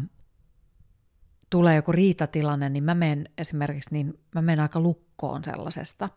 tulee 1.50 1.76
joku 1.76 1.92
riitatilanne, 1.92 2.70
niin 2.70 2.84
mä 2.84 2.96
menen 2.96 3.30
esimerkiksi 3.38 3.90
niin 3.94 4.20
mä 4.36 4.42
menen 4.42 4.60
aika 4.60 4.80
lukkoon 4.80 5.44
sellaisesta. 5.44 6.10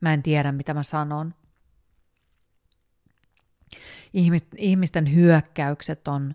Mä 0.00 0.12
en 0.12 0.22
tiedä, 0.22 0.52
mitä 0.52 0.74
mä 0.74 0.82
sanon. 0.82 1.34
Ihmisten 4.56 5.14
hyökkäykset 5.14 6.08
on 6.08 6.34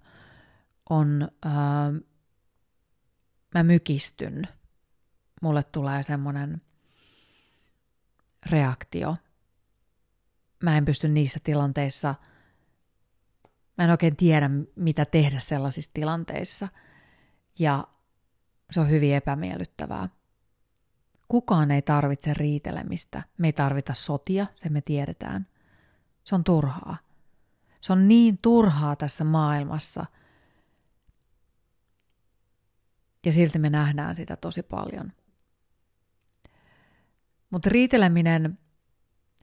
on, 0.91 1.27
ää, 1.45 1.91
mä 3.55 3.63
mykistyn. 3.63 4.47
Mulle 5.41 5.63
tulee 5.63 6.03
semmoinen 6.03 6.61
reaktio. 8.45 9.17
Mä 10.63 10.77
en 10.77 10.85
pysty 10.85 11.07
niissä 11.07 11.39
tilanteissa, 11.43 12.15
mä 13.77 13.83
en 13.83 13.89
oikein 13.89 14.15
tiedä, 14.15 14.49
mitä 14.75 15.05
tehdä 15.05 15.39
sellaisissa 15.39 15.91
tilanteissa. 15.93 16.67
Ja 17.59 17.87
se 18.71 18.79
on 18.79 18.89
hyvin 18.89 19.15
epämiellyttävää. 19.15 20.09
Kukaan 21.27 21.71
ei 21.71 21.81
tarvitse 21.81 22.33
riitelemistä. 22.33 23.23
Me 23.37 23.47
ei 23.47 23.53
tarvita 23.53 23.93
sotia, 23.93 24.47
se 24.55 24.69
me 24.69 24.81
tiedetään. 24.81 25.47
Se 26.23 26.35
on 26.35 26.43
turhaa. 26.43 26.97
Se 27.81 27.93
on 27.93 28.07
niin 28.07 28.37
turhaa 28.37 28.95
tässä 28.95 29.23
maailmassa– 29.23 30.05
ja 33.25 33.33
silti 33.33 33.59
me 33.59 33.69
nähdään 33.69 34.15
sitä 34.15 34.35
tosi 34.35 34.63
paljon. 34.63 35.11
Mutta 37.49 37.69
riiteleminen 37.69 38.59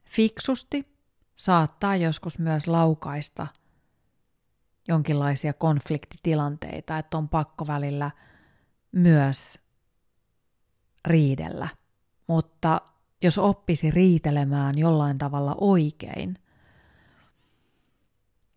fiksusti 0.05 0.87
saattaa 1.35 1.95
joskus 1.95 2.39
myös 2.39 2.67
laukaista 2.67 3.47
jonkinlaisia 4.87 5.53
konfliktitilanteita, 5.53 6.97
että 6.97 7.17
on 7.17 7.29
pakko 7.29 7.67
välillä 7.67 8.11
myös 8.91 9.59
riidellä. 11.07 11.67
Mutta 12.27 12.81
jos 13.21 13.37
oppisi 13.37 13.91
riitelemään 13.91 14.77
jollain 14.77 15.17
tavalla 15.17 15.55
oikein, 15.61 16.35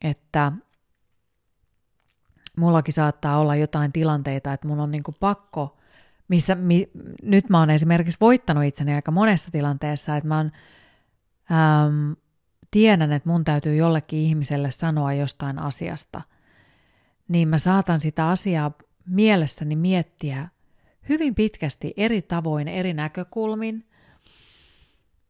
että 0.00 0.52
mullakin 2.56 2.94
saattaa 2.94 3.38
olla 3.38 3.56
jotain 3.56 3.92
tilanteita, 3.92 4.52
että 4.52 4.68
mun 4.68 4.80
on 4.80 4.90
niin 4.90 5.02
kuin 5.02 5.14
pakko, 5.20 5.78
missä 6.28 6.54
mi, 6.54 6.90
nyt 7.22 7.48
mä 7.48 7.58
oon 7.58 7.70
esimerkiksi 7.70 8.20
voittanut 8.20 8.64
itseni 8.64 8.94
aika 8.94 9.10
monessa 9.10 9.50
tilanteessa, 9.50 10.16
että 10.16 10.28
mä 10.28 10.36
oon, 10.36 10.52
äm, 11.50 12.16
tiedän, 12.70 13.12
että 13.12 13.28
mun 13.28 13.44
täytyy 13.44 13.76
jollekin 13.76 14.18
ihmiselle 14.18 14.70
sanoa 14.70 15.12
jostain 15.12 15.58
asiasta, 15.58 16.22
niin 17.28 17.48
mä 17.48 17.58
saatan 17.58 18.00
sitä 18.00 18.28
asiaa 18.28 18.72
mielessäni 19.06 19.76
miettiä 19.76 20.48
hyvin 21.08 21.34
pitkästi 21.34 21.94
eri 21.96 22.22
tavoin, 22.22 22.68
eri 22.68 22.94
näkökulmin. 22.94 23.86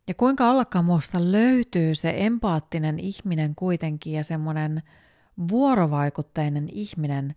Ja 0.08 0.14
kuinka 0.14 0.50
ollakaan 0.50 0.84
musta 0.84 1.32
löytyy 1.32 1.94
se 1.94 2.14
empaattinen 2.16 2.98
ihminen 2.98 3.54
kuitenkin 3.54 4.12
ja 4.12 4.24
semmoinen– 4.24 4.82
vuorovaikutteinen 5.48 6.68
ihminen, 6.68 7.34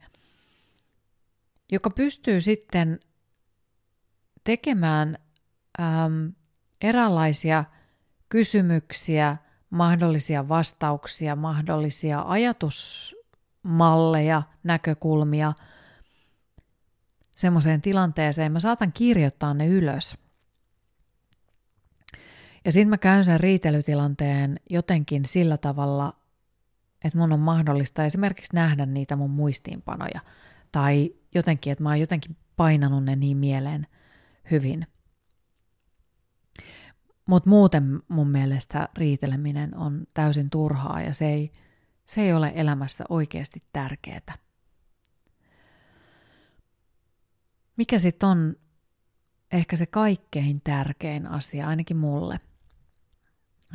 joka 1.71 1.89
pystyy 1.89 2.41
sitten 2.41 2.99
tekemään 4.43 5.17
äm, 5.79 6.33
eräänlaisia 6.81 7.63
kysymyksiä, 8.29 9.37
mahdollisia 9.69 10.49
vastauksia, 10.49 11.35
mahdollisia 11.35 12.23
ajatusmalleja, 12.27 14.43
näkökulmia 14.63 15.53
semmoiseen 17.35 17.81
tilanteeseen. 17.81 18.51
Mä 18.51 18.59
saatan 18.59 18.93
kirjoittaa 18.93 19.53
ne 19.53 19.67
ylös. 19.67 20.17
Ja 22.65 22.71
sitten 22.71 22.89
mä 22.89 22.97
käyn 22.97 23.25
sen 23.25 23.39
riitelytilanteen 23.39 24.59
jotenkin 24.69 25.25
sillä 25.25 25.57
tavalla 25.57 26.13
että 27.05 27.19
mun 27.19 27.33
on 27.33 27.39
mahdollista 27.39 28.05
esimerkiksi 28.05 28.55
nähdä 28.55 28.85
niitä 28.85 29.15
mun 29.15 29.29
muistiinpanoja 29.29 30.21
tai 30.71 31.15
jotenkin, 31.35 31.71
että 31.71 31.83
mä 31.83 31.89
oon 31.89 31.99
jotenkin 31.99 32.37
painanut 32.55 33.03
ne 33.03 33.15
niin 33.15 33.37
mieleen 33.37 33.87
hyvin. 34.51 34.87
Mutta 37.25 37.49
muuten 37.49 38.01
mun 38.07 38.29
mielestä 38.29 38.89
riiteleminen 38.97 39.77
on 39.77 40.07
täysin 40.13 40.49
turhaa 40.49 41.01
ja 41.01 41.13
se 41.13 41.25
ei, 41.25 41.51
se 42.05 42.21
ei 42.21 42.33
ole 42.33 42.51
elämässä 42.55 43.03
oikeasti 43.09 43.63
tärkeää. 43.73 44.37
Mikä 47.77 47.99
sitten 47.99 48.29
on 48.29 48.55
ehkä 49.51 49.75
se 49.75 49.85
kaikkein 49.85 50.61
tärkein 50.61 51.27
asia, 51.27 51.67
ainakin 51.67 51.97
mulle? 51.97 52.39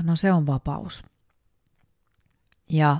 No 0.02 0.16
se 0.16 0.32
on 0.32 0.46
vapaus. 0.46 1.04
Ja 2.68 2.96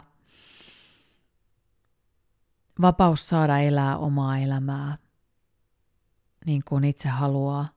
vapaus 2.80 3.28
saada 3.28 3.58
elää 3.58 3.96
omaa 3.96 4.38
elämää 4.38 4.98
niin 6.46 6.62
kuin 6.64 6.84
itse 6.84 7.08
haluaa. 7.08 7.68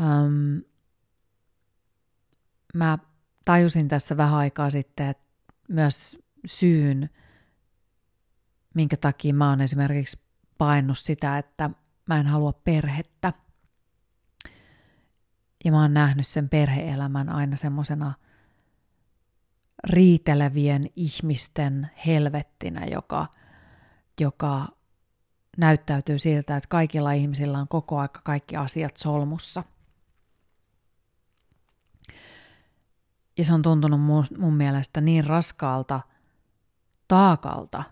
Öm, 0.00 0.62
mä 2.74 2.98
tajusin 3.44 3.88
tässä 3.88 4.16
vähän 4.16 4.38
aikaa 4.38 4.70
sitten 4.70 5.08
että 5.08 5.24
myös 5.68 6.18
syyn, 6.46 7.10
minkä 8.74 8.96
takia 8.96 9.34
mä 9.34 9.48
oon 9.48 9.60
esimerkiksi 9.60 10.18
painut 10.58 10.98
sitä, 10.98 11.38
että 11.38 11.70
mä 12.06 12.20
en 12.20 12.26
halua 12.26 12.52
perhettä. 12.52 13.32
Ja 15.64 15.72
mä 15.72 15.80
oon 15.80 15.94
nähnyt 15.94 16.26
sen 16.26 16.48
perheelämän 16.48 17.28
aina 17.28 17.56
semmoisena– 17.56 18.14
riitelevien 19.84 20.86
ihmisten 20.96 21.90
helvettinä, 22.06 22.86
joka, 22.86 23.26
joka 24.20 24.68
näyttäytyy 25.56 26.18
siltä, 26.18 26.56
että 26.56 26.68
kaikilla 26.68 27.12
ihmisillä 27.12 27.58
on 27.58 27.68
koko 27.68 27.98
aika 27.98 28.20
kaikki 28.24 28.56
asiat 28.56 28.96
solmussa. 28.96 29.64
Ja 33.38 33.44
se 33.44 33.54
on 33.54 33.62
tuntunut 33.62 34.00
mun, 34.38 34.54
mielestä 34.54 35.00
niin 35.00 35.24
raskaalta 35.24 36.00
taakalta, 37.08 37.84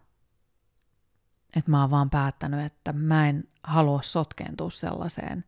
että 1.56 1.70
mä 1.70 1.80
oon 1.80 1.90
vaan 1.90 2.10
päättänyt, 2.10 2.66
että 2.66 2.92
mä 2.92 3.28
en 3.28 3.44
halua 3.62 4.02
sotkeentua 4.02 4.70
sellaiseen. 4.70 5.44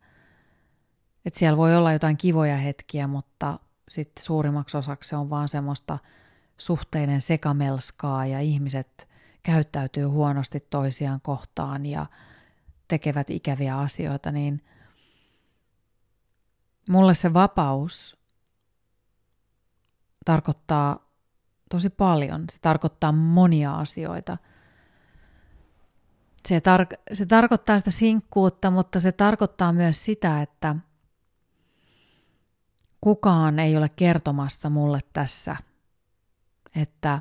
Että 1.25 1.39
siellä 1.39 1.57
voi 1.57 1.77
olla 1.77 1.93
jotain 1.93 2.17
kivoja 2.17 2.57
hetkiä, 2.57 3.07
mutta 3.07 3.59
sitten 3.89 4.25
suurimmaksi 4.25 4.77
osaksi 4.77 5.09
se 5.09 5.17
on 5.17 5.31
vaan 5.31 5.49
semmoista 5.49 5.99
suhteiden 6.59 7.21
sekamelskaa 7.21 8.27
ja 8.27 8.41
ihmiset 8.41 9.09
käyttäytyy 9.43 10.05
huonosti 10.05 10.61
toisiaan 10.61 11.21
kohtaan 11.21 11.87
ja 11.87 12.07
tekevät 12.89 13.31
ikäviä 13.31 13.77
asioita, 13.77 14.33
niin 14.33 14.65
mulle 16.89 17.15
se 17.15 17.35
vapaus 17.35 18.19
tarkoittaa 20.25 21.09
tosi 21.71 21.91
paljon. 21.91 22.45
Se 22.51 22.59
tarkoittaa 22.61 23.13
monia 23.13 23.75
asioita. 23.75 24.39
Se, 26.47 26.59
tar- 26.59 27.01
se 27.13 27.27
tarkoittaa 27.27 27.79
sitä 27.79 27.91
sinkkuutta, 27.91 28.71
mutta 28.71 29.01
se 29.01 29.13
tarkoittaa 29.13 29.73
myös 29.73 30.05
sitä, 30.05 30.43
että 30.43 30.77
kukaan 33.01 33.59
ei 33.59 33.77
ole 33.77 33.89
kertomassa 33.89 34.71
mulle 34.71 35.01
tässä, 35.13 35.57
että 36.79 37.21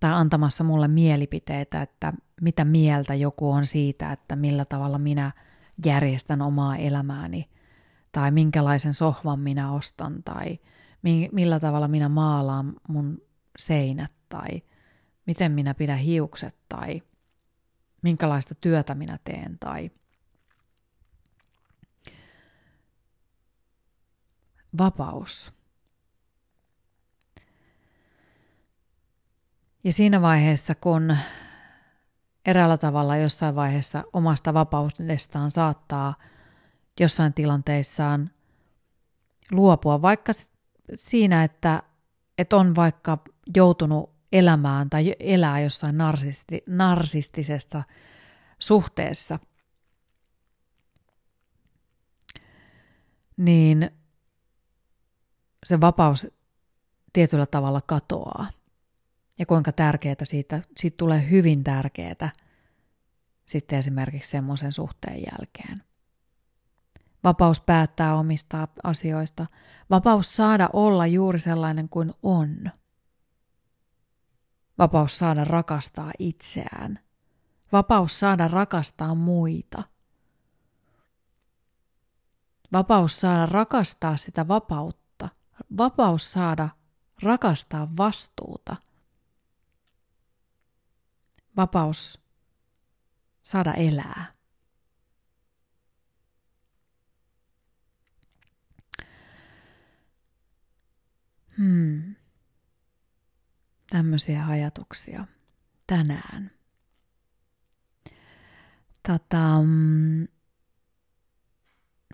tai 0.00 0.12
antamassa 0.12 0.64
mulle 0.64 0.88
mielipiteitä, 0.88 1.82
että 1.82 2.12
mitä 2.40 2.64
mieltä 2.64 3.14
joku 3.14 3.50
on 3.50 3.66
siitä, 3.66 4.12
että 4.12 4.36
millä 4.36 4.64
tavalla 4.64 4.98
minä 4.98 5.32
järjestän 5.84 6.42
omaa 6.42 6.76
elämääni, 6.76 7.50
tai 8.12 8.30
minkälaisen 8.30 8.94
sohvan 8.94 9.40
minä 9.40 9.72
ostan, 9.72 10.22
tai 10.22 10.58
millä 11.32 11.60
tavalla 11.60 11.88
minä 11.88 12.08
maalaan 12.08 12.72
mun 12.88 13.22
seinät, 13.58 14.12
tai 14.28 14.62
miten 15.26 15.52
minä 15.52 15.74
pidän 15.74 15.98
hiukset, 15.98 16.56
tai 16.68 17.02
minkälaista 18.02 18.54
työtä 18.54 18.94
minä 18.94 19.18
teen, 19.24 19.58
tai 19.58 19.90
vapaus. 24.78 25.59
Siinä 29.90 30.22
vaiheessa, 30.22 30.74
kun 30.74 31.16
eräällä 32.46 32.76
tavalla 32.76 33.16
jossain 33.16 33.54
vaiheessa 33.54 34.04
omasta 34.12 34.54
vapaudestaan 34.54 35.50
saattaa 35.50 36.14
jossain 37.00 37.34
tilanteissaan 37.34 38.30
luopua, 39.50 40.02
vaikka 40.02 40.32
siinä, 40.94 41.44
että, 41.44 41.82
että 42.38 42.56
on 42.56 42.74
vaikka 42.76 43.18
joutunut 43.56 44.10
elämään 44.32 44.90
tai 44.90 45.14
elää 45.20 45.60
jossain 45.60 45.98
narsisti, 45.98 46.62
narsistisessa 46.66 47.82
suhteessa, 48.58 49.38
niin 53.36 53.90
se 55.66 55.80
vapaus 55.80 56.26
tietyllä 57.12 57.46
tavalla 57.46 57.80
katoaa. 57.80 58.59
Ja 59.40 59.46
kuinka 59.46 59.72
tärkeää 59.72 60.14
siitä, 60.24 60.62
siitä 60.76 60.96
tulee 60.96 61.30
hyvin 61.30 61.64
tärkeää 61.64 62.30
sitten 63.46 63.78
esimerkiksi 63.78 64.30
semmoisen 64.30 64.72
suhteen 64.72 65.22
jälkeen. 65.32 65.82
Vapaus 67.24 67.60
päättää 67.60 68.14
omista 68.14 68.68
asioista. 68.84 69.46
Vapaus 69.90 70.36
saada 70.36 70.70
olla 70.72 71.06
juuri 71.06 71.38
sellainen 71.38 71.88
kuin 71.88 72.12
on. 72.22 72.70
Vapaus 74.78 75.18
saada 75.18 75.44
rakastaa 75.44 76.12
itseään. 76.18 76.98
Vapaus 77.72 78.20
saada 78.20 78.48
rakastaa 78.48 79.14
muita. 79.14 79.82
Vapaus 82.72 83.20
saada 83.20 83.46
rakastaa 83.46 84.16
sitä 84.16 84.48
vapautta. 84.48 85.28
Vapaus 85.78 86.32
saada 86.32 86.68
rakastaa 87.22 87.88
vastuuta. 87.96 88.76
Vapaus 91.56 92.20
saada 93.42 93.74
elää. 93.74 94.32
Hmm. 101.58 102.14
Tämmöisiä 103.90 104.46
ajatuksia 104.46 105.26
tänään. 105.86 106.50
Tota, 109.08 109.62
mm, 109.62 110.28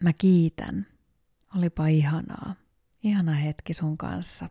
mä 0.01 0.12
kiitän. 0.18 0.87
Olipa 1.57 1.87
ihanaa. 1.87 2.55
Ihana 3.03 3.33
hetki 3.33 3.75
sun 3.75 3.99
kanssa. 3.99 4.51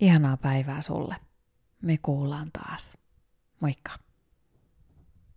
Ihanaa 0.00 0.36
päivää 0.36 0.82
sulle. 0.82 1.27
Me 1.82 1.98
kuullaan 2.02 2.50
taas. 2.52 2.98
Moikka! 3.60 4.07